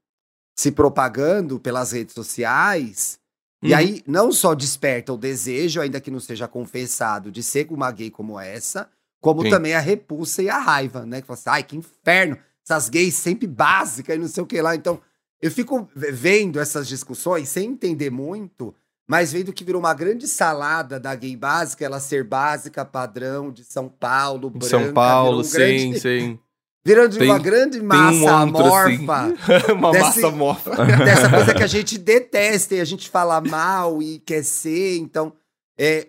[0.59, 3.19] se propagando pelas redes sociais.
[3.63, 3.77] E Uhum.
[3.79, 8.11] aí, não só desperta o desejo, ainda que não seja confessado, de ser uma gay
[8.11, 8.89] como essa,
[9.21, 9.51] como Sim.
[9.51, 11.21] também a repulsa e a raiva, né?
[11.21, 14.63] Que fala assim, ai, que inferno, essas gays sempre básicas e não sei o que
[14.63, 14.75] lá.
[14.77, 15.01] Então,
[15.41, 18.75] eu fico ve- vendo essas discussões sem entender muito,
[19.09, 23.65] mas vendo que virou uma grande salada da gay básica, ela ser básica, padrão de
[23.65, 26.39] São Paulo, branca, São Paulo, um sim, grande, sim.
[26.85, 28.95] Virando Tem- uma grande um massa antro, assim.
[29.05, 29.35] amorfa
[29.75, 30.71] Uma Desse- massa morfa.
[31.05, 34.97] dessa coisa que a gente detesta e a gente fala mal e quer ser.
[34.99, 35.33] Então,
[35.79, 36.07] é,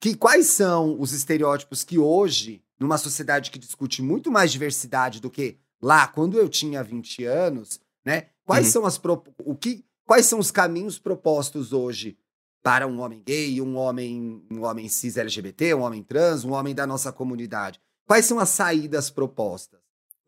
[0.00, 5.28] que, quais são os estereótipos que hoje, numa sociedade que discute muito mais diversidade do
[5.28, 8.26] que lá, quando eu tinha 20 anos, né?
[8.50, 8.72] Quais Uhum.
[8.72, 9.00] são as
[9.44, 12.16] o que, quais são os caminhos propostos hoje
[12.62, 16.74] para um homem gay, um homem, um homem cis LGBT, um homem trans, um homem
[16.74, 17.80] da nossa comunidade?
[18.06, 19.78] Quais são as saídas propostas?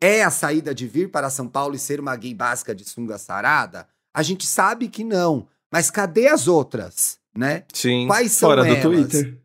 [0.01, 3.17] É a saída de vir para São Paulo e ser uma gay básica de sunga
[3.17, 3.87] sarada?
[4.13, 5.47] A gente sabe que não.
[5.71, 7.63] Mas cadê as outras, né?
[7.73, 8.07] Sim.
[8.07, 8.81] Quais são Fora do elas?
[8.83, 9.37] Twitter.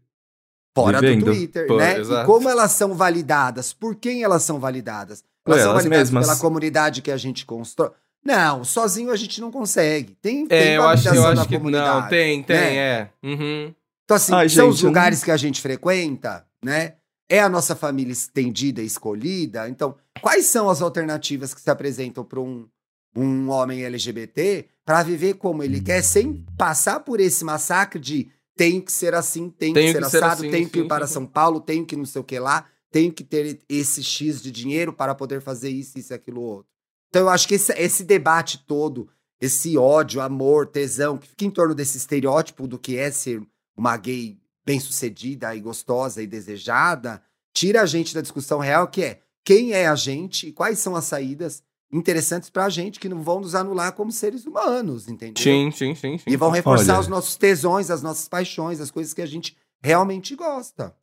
[0.76, 1.24] Fora Vivendo.
[1.24, 1.98] do Twitter, né?
[1.98, 2.22] exato.
[2.22, 3.72] E como elas são validadas?
[3.72, 5.24] Por quem elas são validadas?
[5.44, 6.26] Elas Ué, são elas validadas mesmas.
[6.28, 7.90] pela comunidade que a gente constrói?
[8.24, 10.14] Não, sozinho a gente não consegue.
[10.20, 12.02] Tem, É, tem eu acho, eu acho da que comunidade.
[12.02, 12.76] não, tem, tem, né?
[12.76, 13.10] é.
[13.22, 13.74] Uhum.
[14.04, 16.94] Então, assim, Ai, são gente, os eu não- lugares que a gente frequenta, né?
[17.30, 19.68] É a nossa família estendida, escolhida.
[19.68, 22.66] Então, quais são as alternativas que se apresentam para um,
[23.14, 28.80] um homem LGBT para viver como ele quer, sem passar por esse massacre de tenho
[28.82, 31.06] que ser assim, Tenho que ser que ser assado, assim, tenho que ir para.
[31.06, 34.50] São Paulo, tenho que não sei o que lá, tenho que ter esse X de
[34.50, 36.72] dinheiro para poder fazer isso, isso e aquilo outro.
[37.08, 39.08] Então, eu acho que esse, esse debate todo,
[39.40, 43.42] esse ódio, amor, tesão, que fica em torno desse estereótipo do que é ser
[43.76, 47.22] uma gay bem-sucedida e gostosa e desejada,
[47.54, 50.94] tira a gente da discussão real, que é quem é a gente e quais são
[50.94, 55.42] as saídas interessantes pra gente que não vão nos anular como seres humanos, entendeu?
[55.42, 56.24] Sim, sim, sim, sim.
[56.26, 57.00] E vão reforçar Olha.
[57.00, 60.94] os nossos tesões, as nossas paixões, as coisas que a gente realmente gosta.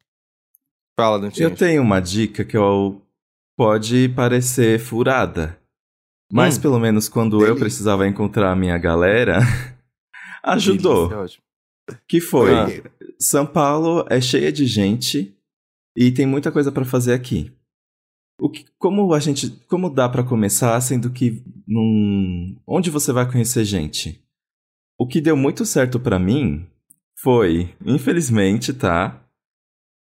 [0.96, 1.50] Fala, Dantinho.
[1.50, 3.02] Eu tenho uma dica que eu,
[3.58, 5.60] pode parecer furada.
[6.32, 6.62] Mas Hum.
[6.62, 7.60] pelo menos quando eu Delícia.
[7.60, 9.40] precisava encontrar a minha galera,
[10.44, 11.10] ajudou.
[11.10, 11.44] Delícia, ótimo.
[12.08, 12.68] Que foi, Ah.
[13.20, 15.36] São Paulo é cheia de gente
[15.96, 17.52] e tem muita coisa pra fazer aqui.
[18.42, 23.30] O que, como a gente, como dá pra começar sendo que num, onde você vai
[23.32, 24.22] conhecer gente?
[25.00, 26.66] O que deu muito certo pra mim
[27.20, 29.22] foi, infelizmente, tá?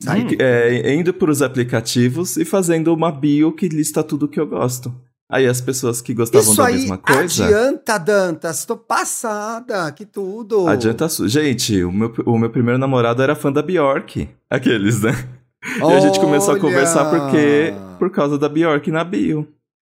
[0.02, 0.08] Hum.
[0.40, 4.92] É, indo pros aplicativos e fazendo uma bio que lista tudo que eu gosto.
[5.30, 7.46] Aí as pessoas que gostavam Isso da aí mesma coisa.
[7.46, 8.64] adianta, Dantas.
[8.64, 10.68] Tô passada, que tudo.
[10.68, 11.08] Adianta.
[11.26, 14.28] Gente, o meu, o meu primeiro namorado era fã da Bjork.
[14.50, 15.12] Aqueles, né?
[15.78, 19.48] E a gente começou a conversar porque por causa da Bjork na bio.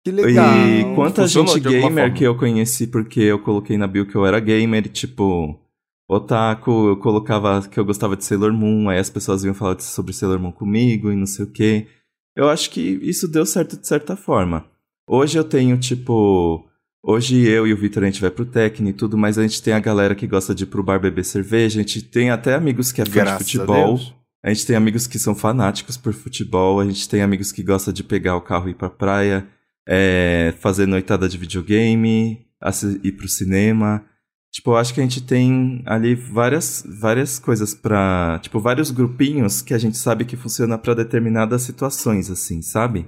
[0.04, 0.56] Que legal.
[0.56, 4.24] E quanta Funcionou gente gamer que eu conheci porque eu coloquei na bio que eu
[4.24, 5.60] era gamer, e, tipo,
[6.08, 10.14] otaku, eu colocava que eu gostava de Sailor Moon, aí as pessoas vinham falar sobre
[10.14, 11.88] Sailor Moon comigo e não sei o quê.
[12.36, 14.64] Eu acho que isso deu certo de certa forma.
[15.08, 16.68] Hoje eu tenho, tipo.
[17.04, 19.62] Hoje eu e o Vitor a gente vai pro Tecno e tudo, mas a gente
[19.62, 22.56] tem a galera que gosta de ir pro bar beber cerveja, a gente tem até
[22.56, 23.98] amigos que é fã de a futebol.
[23.98, 24.16] Deus.
[24.44, 27.94] A gente tem amigos que são fanáticos por futebol, a gente tem amigos que gostam
[27.94, 29.48] de pegar o carro e ir pra praia,
[29.88, 32.46] é, fazer noitada de videogame,
[33.04, 34.04] ir pro cinema.
[34.52, 38.40] Tipo, eu acho que a gente tem ali várias, várias coisas pra.
[38.42, 43.08] Tipo, vários grupinhos que a gente sabe que funciona pra determinadas situações, assim, sabe?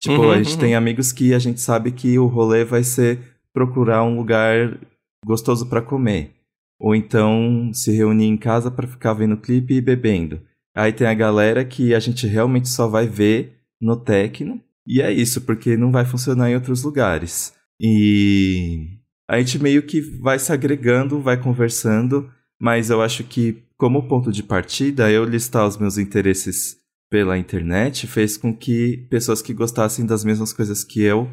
[0.00, 0.60] Tipo, Uhum, a gente uhum.
[0.60, 3.18] tem amigos que a gente sabe que o rolê vai ser
[3.52, 4.78] procurar um lugar
[5.24, 6.32] gostoso pra comer.
[6.80, 10.40] Ou então se reunir em casa pra ficar vendo clipe e bebendo.
[10.76, 14.60] Aí tem a galera que a gente realmente só vai ver no Tecno.
[14.86, 17.52] E é isso, porque não vai funcionar em outros lugares.
[17.80, 18.86] E
[19.28, 22.30] a gente meio que vai se agregando, vai conversando,
[22.60, 26.77] mas eu acho que, como ponto de partida, eu listar os meus interesses
[27.10, 31.28] pela internet fez com que pessoas que gostassem das mesmas coisas que eu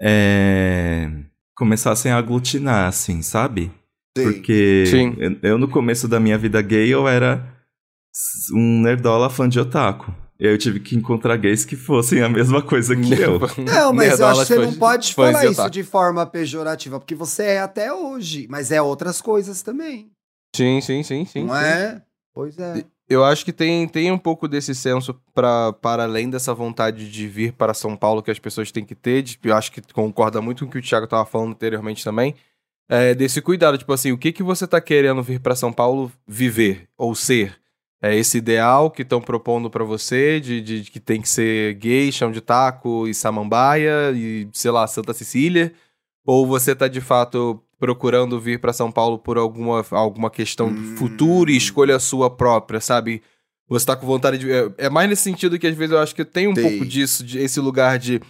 [0.00, 1.08] é,
[1.54, 3.70] começassem a aglutinar, assim, sabe?
[4.16, 4.24] Sim.
[4.24, 5.16] Porque Sim.
[5.18, 7.46] eu, eu, no começo da minha vida gay, eu era
[8.52, 10.12] um nerdola fã de otaku.
[10.38, 13.38] Eu tive que encontrar gays que fossem a mesma coisa que eu.
[13.64, 15.70] Não, mas eu acho que você não pode falar isso otaku.
[15.70, 20.10] de forma pejorativa, porque você é até hoje, mas é outras coisas também.
[20.54, 21.44] Sim, sim, sim, sim.
[21.44, 21.60] não sim.
[21.60, 22.02] é?
[22.34, 22.84] Pois é.
[23.12, 27.28] Eu acho que tem, tem um pouco desse senso pra, para além dessa vontade de
[27.28, 29.22] vir para São Paulo que as pessoas têm que ter.
[29.22, 32.34] de- eu acho que concorda muito com o que o Thiago tava falando anteriormente também.
[32.88, 36.12] É, desse cuidado, tipo assim, o que, que você tá querendo vir para São Paulo
[36.26, 37.58] viver ou ser?
[38.02, 41.74] É esse ideal que estão propondo pra você de, de- de que tem que ser
[41.74, 45.72] gay, chão de taco e samambaia e, sei lá, Santa Cecília?
[46.26, 50.94] Ou você tá de fato procurando vir pra São Paulo por alguma, alguma questão Hum.
[50.96, 53.20] futura e escolha sua própria, sabe?
[53.68, 54.52] Você tá com vontade de.
[54.52, 57.24] É, é mais nesse sentido que às vezes eu acho que tem um pouco disso,
[57.24, 58.20] de, esse lugar de.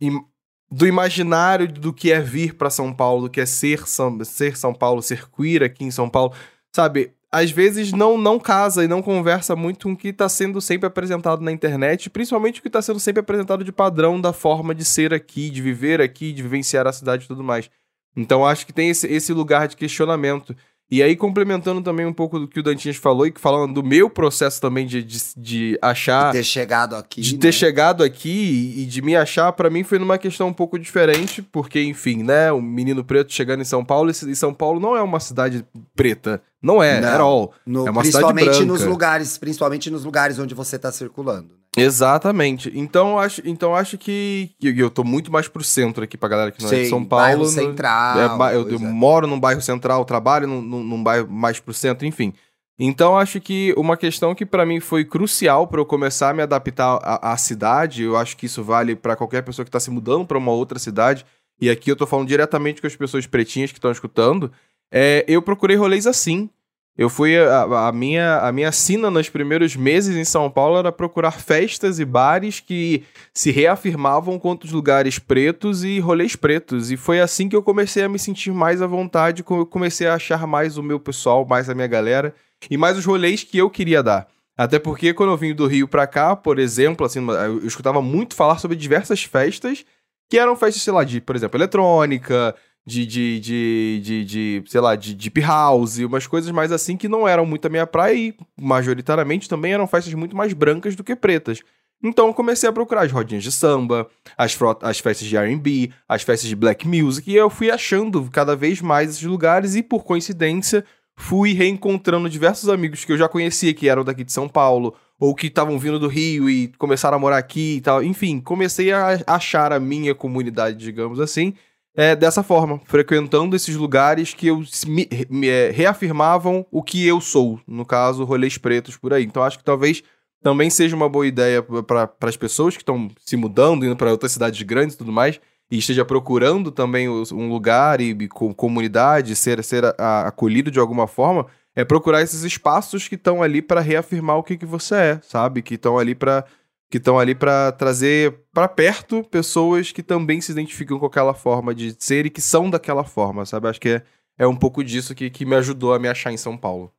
[0.00, 0.22] im-
[0.70, 4.56] do imaginário do que é vir pra São Paulo, do que é ser São, ser
[4.56, 6.32] São Paulo, ser queer aqui em São Paulo.
[6.74, 7.10] Sabe?
[7.30, 10.86] Às vezes não, não casa e não conversa muito com o que tá sendo sempre
[10.86, 14.84] apresentado na internet, principalmente o que tá sendo sempre apresentado de padrão da forma de
[14.84, 17.70] ser aqui, de viver aqui, de vivenciar a cidade e tudo mais.
[18.16, 20.54] Então acho que tem esse, esse lugar de questionamento.
[20.92, 24.10] E aí, complementando também um pouco do que o Dantinhas falou, e falando do meu
[24.10, 26.30] processo também de, de, de achar.
[26.32, 27.22] ter chegado aqui.
[27.22, 27.40] De né?
[27.40, 31.40] ter chegado aqui e de me achar, pra mim foi numa questão um pouco diferente,
[31.40, 35.00] porque, enfim, né, um menino preto chegando em São Paulo, e São Paulo não é
[35.00, 35.64] uma cidade
[35.96, 36.42] preta.
[36.62, 37.08] Não é, Não.
[37.08, 37.54] at all.
[37.64, 38.64] No- é uma cidade principalmente branca.
[38.66, 41.61] nos lugares, principalmente nos lugares onde você tá circulando.
[41.76, 42.70] Exatamente.
[42.74, 46.50] Então acho, então acho que, que eu tô muito mais pro centro aqui pra galera
[46.50, 47.38] que não é de São Paulo.
[47.38, 48.48] no- central.
[48.50, 48.78] É, eu, eu é.
[48.78, 52.34] moro num bairro central, trabalho num, num, num bairro mais pro centro, enfim.
[52.78, 56.42] Então acho que uma questão que pra mim foi crucial pra eu começar a me
[56.42, 59.90] adaptar à, à cidade, eu acho que isso vale pra qualquer pessoa que tá se
[59.90, 61.24] mudando pra uma outra cidade,
[61.60, 64.50] e aqui eu tô falando diretamente com as pessoas pretinhas que estão escutando,
[64.90, 66.50] é, eu procurei rolês assim.
[66.96, 67.36] Eu fui.
[67.38, 71.98] A, a minha, a minha sina nos primeiros meses em São Paulo era procurar festas
[71.98, 76.90] e bares que se reafirmavam contra os lugares pretos e rolês pretos.
[76.90, 80.46] E foi assim que eu comecei a me sentir mais à vontade, comecei a achar
[80.46, 82.34] mais o meu pessoal, mais a minha galera
[82.70, 84.28] e mais os rolês que eu queria dar.
[84.56, 88.02] Até porque quando eu vim do Rio pra cá, por exemplo, assim, eu eu escutava
[88.02, 89.84] muito falar sobre diversas festas
[90.28, 92.54] que eram festas, sei lá, de, por exemplo, eletrônica,
[92.84, 97.08] de, de, de, de, de, sei lá, de deep house, umas coisas mais assim que
[97.08, 101.04] não eram muito a minha praia e majoritariamente também eram festas muito mais brancas do
[101.04, 101.60] que pretas.
[102.02, 106.22] Então eu comecei a procurar as rodinhas de samba, as, as festas de R&B, as
[106.22, 110.02] festas de black music, e eu fui achando cada vez mais esses lugares e por
[110.02, 114.94] coincidência fui reencontrando diversos amigos que eu já conhecia que eram daqui de São Paulo
[115.20, 118.02] ou que estavam vindo do Rio e começaram a morar aqui e tal.
[118.02, 121.54] Enfim, comecei a achar a minha comunidade, digamos assim,
[121.94, 127.20] é, dessa forma, frequentando esses lugares que eu me, me, é, reafirmavam o que eu
[127.20, 129.24] sou, no caso, rolês pretos por aí.
[129.24, 130.02] Então acho que talvez
[130.42, 134.32] também seja uma boa ideia para as pessoas que estão se mudando, indo para outras
[134.32, 135.38] cidades grandes e tudo mais,
[135.70, 140.70] e esteja procurando também um lugar e, e com comunidade, ser, ser a- a- acolhido
[140.70, 144.66] de alguma forma, é procurar esses espaços que estão ali para reafirmar o que, que
[144.66, 145.62] você é, sabe?
[145.62, 146.44] Que estão ali para
[146.92, 151.74] que estão ali para trazer para perto pessoas que também se identificam com aquela forma
[151.74, 153.66] de ser e que são daquela forma, sabe?
[153.66, 154.02] Acho que é,
[154.38, 156.92] é um pouco disso que, que me ajudou a me achar em São Paulo.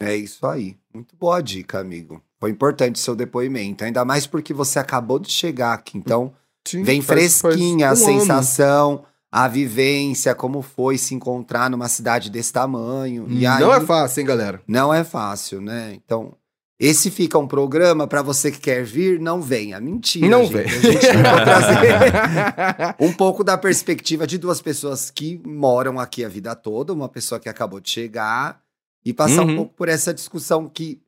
[0.00, 0.78] É isso aí.
[0.94, 2.22] Muito boa dica, amigo.
[2.40, 5.98] Foi importante seu depoimento, ainda mais porque você acabou de chegar aqui.
[5.98, 6.32] Então,
[6.66, 7.96] Sim, vem faz- faz fresquinha um a ano.
[7.96, 13.26] sensação, a vivência, como foi se encontrar numa cidade desse tamanho.
[13.28, 14.62] Aí, Não é fácil, hein, galera?
[14.66, 15.92] Não é fácil, né?
[15.94, 16.34] Então,
[16.78, 19.80] esse fica um programa para você que quer vir, não venha.
[19.80, 20.52] Mentira, Não gente.
[20.52, 20.64] vem.
[20.66, 26.28] A gente tentou trazer um pouco da perspectiva de duas pessoas que moram aqui a
[26.28, 28.60] vida toda, uma pessoa que acabou de chegar,
[29.04, 29.56] e passar um Uhum.
[29.56, 31.00] pouco por essa discussão que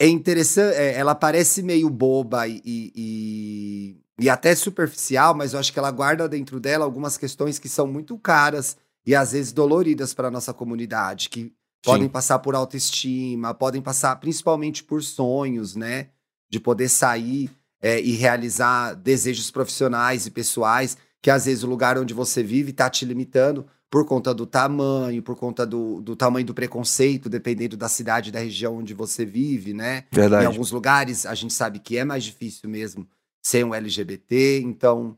[0.00, 5.60] é interessante, é, ela parece meio boba e, e, e- e até superficial, mas eu
[5.60, 8.76] acho que ela guarda dentro dela algumas questões que são muito caras
[9.06, 11.52] e às vezes doloridas para nossa comunidade, que
[11.84, 16.08] podem passar por autoestima, podem passar principalmente por sonhos, né?
[16.50, 21.98] De poder sair é, e realizar desejos profissionais e pessoais, que às vezes o lugar
[21.98, 26.44] onde você vive está te limitando por conta do tamanho, por conta do, do tamanho
[26.44, 30.04] do preconceito, dependendo da cidade, da região onde você vive, né?
[30.12, 30.46] Em Verdade.
[30.46, 33.06] alguns lugares a gente sabe que é mais difícil mesmo
[33.40, 35.16] ser um LGBT, então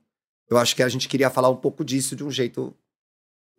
[0.50, 2.76] eu acho que a gente queria falar um pouco disso de um jeito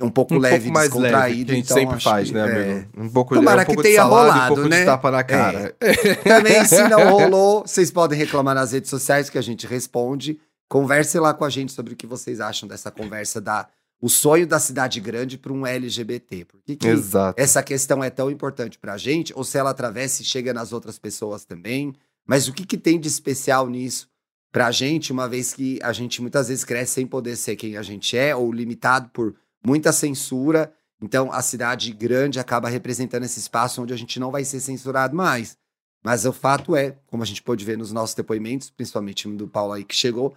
[0.01, 2.39] um pouco Um leve, pouco mais leve, que a gente então sempre faz, que, né,
[2.41, 2.89] é, amigo?
[2.97, 4.79] Um pouco, Tomara é um que pouco tenha de salada rolado, um pouco né?
[4.79, 5.75] de tapa na cara.
[6.23, 10.39] Também, se não rolou, vocês podem reclamar nas redes sociais que a gente responde.
[10.69, 13.67] Converse lá com a gente sobre o que vocês acham dessa conversa da
[13.99, 16.45] o sonho da cidade grande para um LGBT.
[16.45, 16.87] Por que, que
[17.35, 19.33] essa questão é tão importante para a gente?
[19.35, 21.95] Ou se ela atravessa e chega nas outras pessoas também?
[22.25, 24.07] Mas o que, que tem de especial nisso
[24.51, 27.75] para a gente, uma vez que a gente muitas vezes cresce sem poder ser quem
[27.75, 29.33] a gente é, ou limitado por
[29.65, 30.71] muita censura.
[31.01, 35.15] Então, a cidade grande acaba representando esse espaço onde a gente não vai ser censurado
[35.15, 35.57] mais.
[36.03, 39.73] Mas o fato é, como a gente pôde ver nos nossos depoimentos, principalmente do Paulo
[39.73, 40.35] aí que chegou,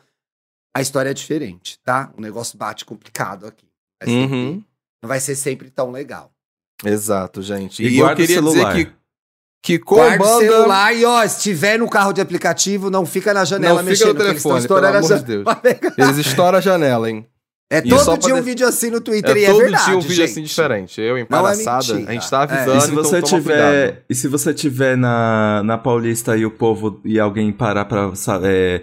[0.74, 2.12] a história é diferente, tá?
[2.16, 3.66] O negócio bate complicado aqui.
[4.00, 4.64] Vai sempre- Uhum.
[5.02, 6.30] Não vai ser sempre tão legal.
[6.84, 7.82] Exato, gente.
[7.82, 8.92] E E, eu queria dizer que,
[9.62, 13.32] que com Guarda o celular e, ó, se tiver no carro de aplicativo, não fica
[13.34, 14.08] na janela Não fica mexendo.
[14.08, 15.60] no que eles estão telefone, pelo estourando a amor de janela.
[15.62, 15.94] Deus.
[16.16, 17.26] Eles estouram a janela, hein?
[17.72, 19.50] É E só todo pra dia um de- vídeo assim no Twitter e É é
[19.52, 20.30] todo verdade, dia um vídeo gente.
[20.32, 21.00] assim diferente.
[21.00, 22.42] Eu em Não é a gente tá É.
[22.42, 24.04] avisando, E se então você toma tiver, cuidado.
[24.10, 28.10] e se você tiver na, na Paulista e o povo e alguém parar pra
[28.42, 28.82] é,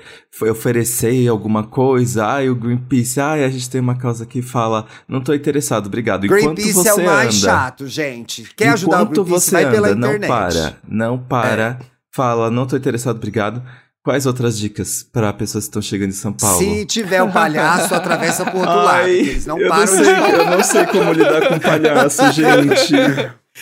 [0.50, 5.20] oferecer alguma coisa, ai, o Greenpeace, ai, a gente tem uma causa que fala, não
[5.20, 6.26] tô interessado, obrigado.
[6.26, 8.44] Enquanto Greenpeace você é o mais anda, chato, gente.
[8.56, 10.24] Quer ajudar o Greenpeace, você vai pela anda, internet.
[10.24, 10.28] É.
[10.30, 11.80] não para, não para,
[12.10, 13.62] fala, não tô interessado, obrigado.
[14.08, 16.60] Quais outras dicas para pessoas que estão chegando em São Paulo?
[16.60, 18.88] Se tiver um palhaço, atravessa pro outro lado.
[19.02, 20.32] Ai, porque Eles não eu, param não sei, de...
[20.32, 22.96] eu não sei como lidar com palhaço, gente.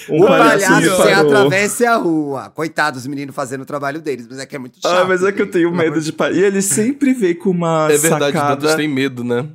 [0.08, 2.52] Um O palhaço, me você atravessa a rua.
[2.54, 4.94] Coitado dos meninos fazendo o trabalho deles, mas é que é muito chato.
[4.94, 6.40] Ah, mas é que eu tenho medo de palhaço.
[6.40, 8.56] E ele sempre vem com uma É verdade, sacada.
[8.58, 9.48] todos têm medo, né?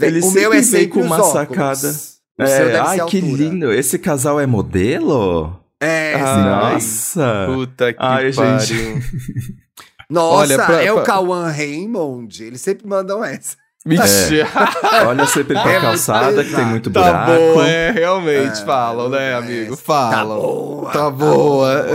[0.00, 1.32] Ele o meu sempre é vem sempre com os uma óculos.
[1.32, 1.88] sacada.
[1.88, 3.72] O seu É, deve ai, ser que lindo.
[3.72, 5.58] Esse casal é modelo?
[5.80, 6.74] É, Ah, sim.
[6.74, 7.46] Nossa.
[7.52, 8.74] Puta que Ai, gente.
[10.08, 12.42] Nossa, Olha, pra- é pra- o Cauã Raymond.
[12.44, 13.56] Eles sempre mandam essa.
[13.86, 14.48] Mentira.
[15.06, 17.30] Olha sempre pra É calçada que tem muito Tá buraco.
[17.32, 18.60] boa, é, realmente.
[18.62, 19.76] É, falam, né, é, amigo?
[19.76, 20.40] Tá Falam.
[20.40, 20.90] boa.
[20.90, 21.86] Tá boa.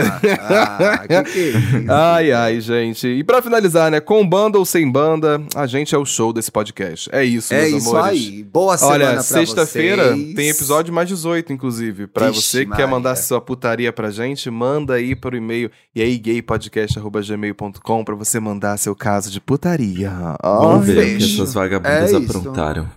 [0.50, 1.92] Ah, que que é isso?
[1.92, 3.08] Ai, ai, gente.
[3.08, 4.00] E pra finalizar, né?
[4.00, 7.10] Com banda ou sem banda, a gente é o show desse podcast.
[7.12, 8.12] É isso, É meus isso amores.
[8.20, 8.44] aí.
[8.44, 12.08] Boa semana Olha, pra sexta-feira tem episódio mais 18, inclusive.
[12.08, 13.24] Pra Vixe, você que quer mandar Maria.
[13.24, 18.96] sua putaria pra gente, manda aí pro e-mail e aí gaypodcast.gmail.com pra você mandar seu
[18.96, 20.12] caso de putaria.
[20.42, 22.90] Vamos ver o que essas vagabundas É aprontaram.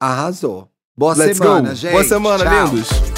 [0.00, 0.68] Arrasou.
[0.96, 1.74] Boa Let's semana, go.
[1.74, 1.92] gente.
[1.92, 2.66] Boa semana, Tchau.
[2.66, 3.17] lindos.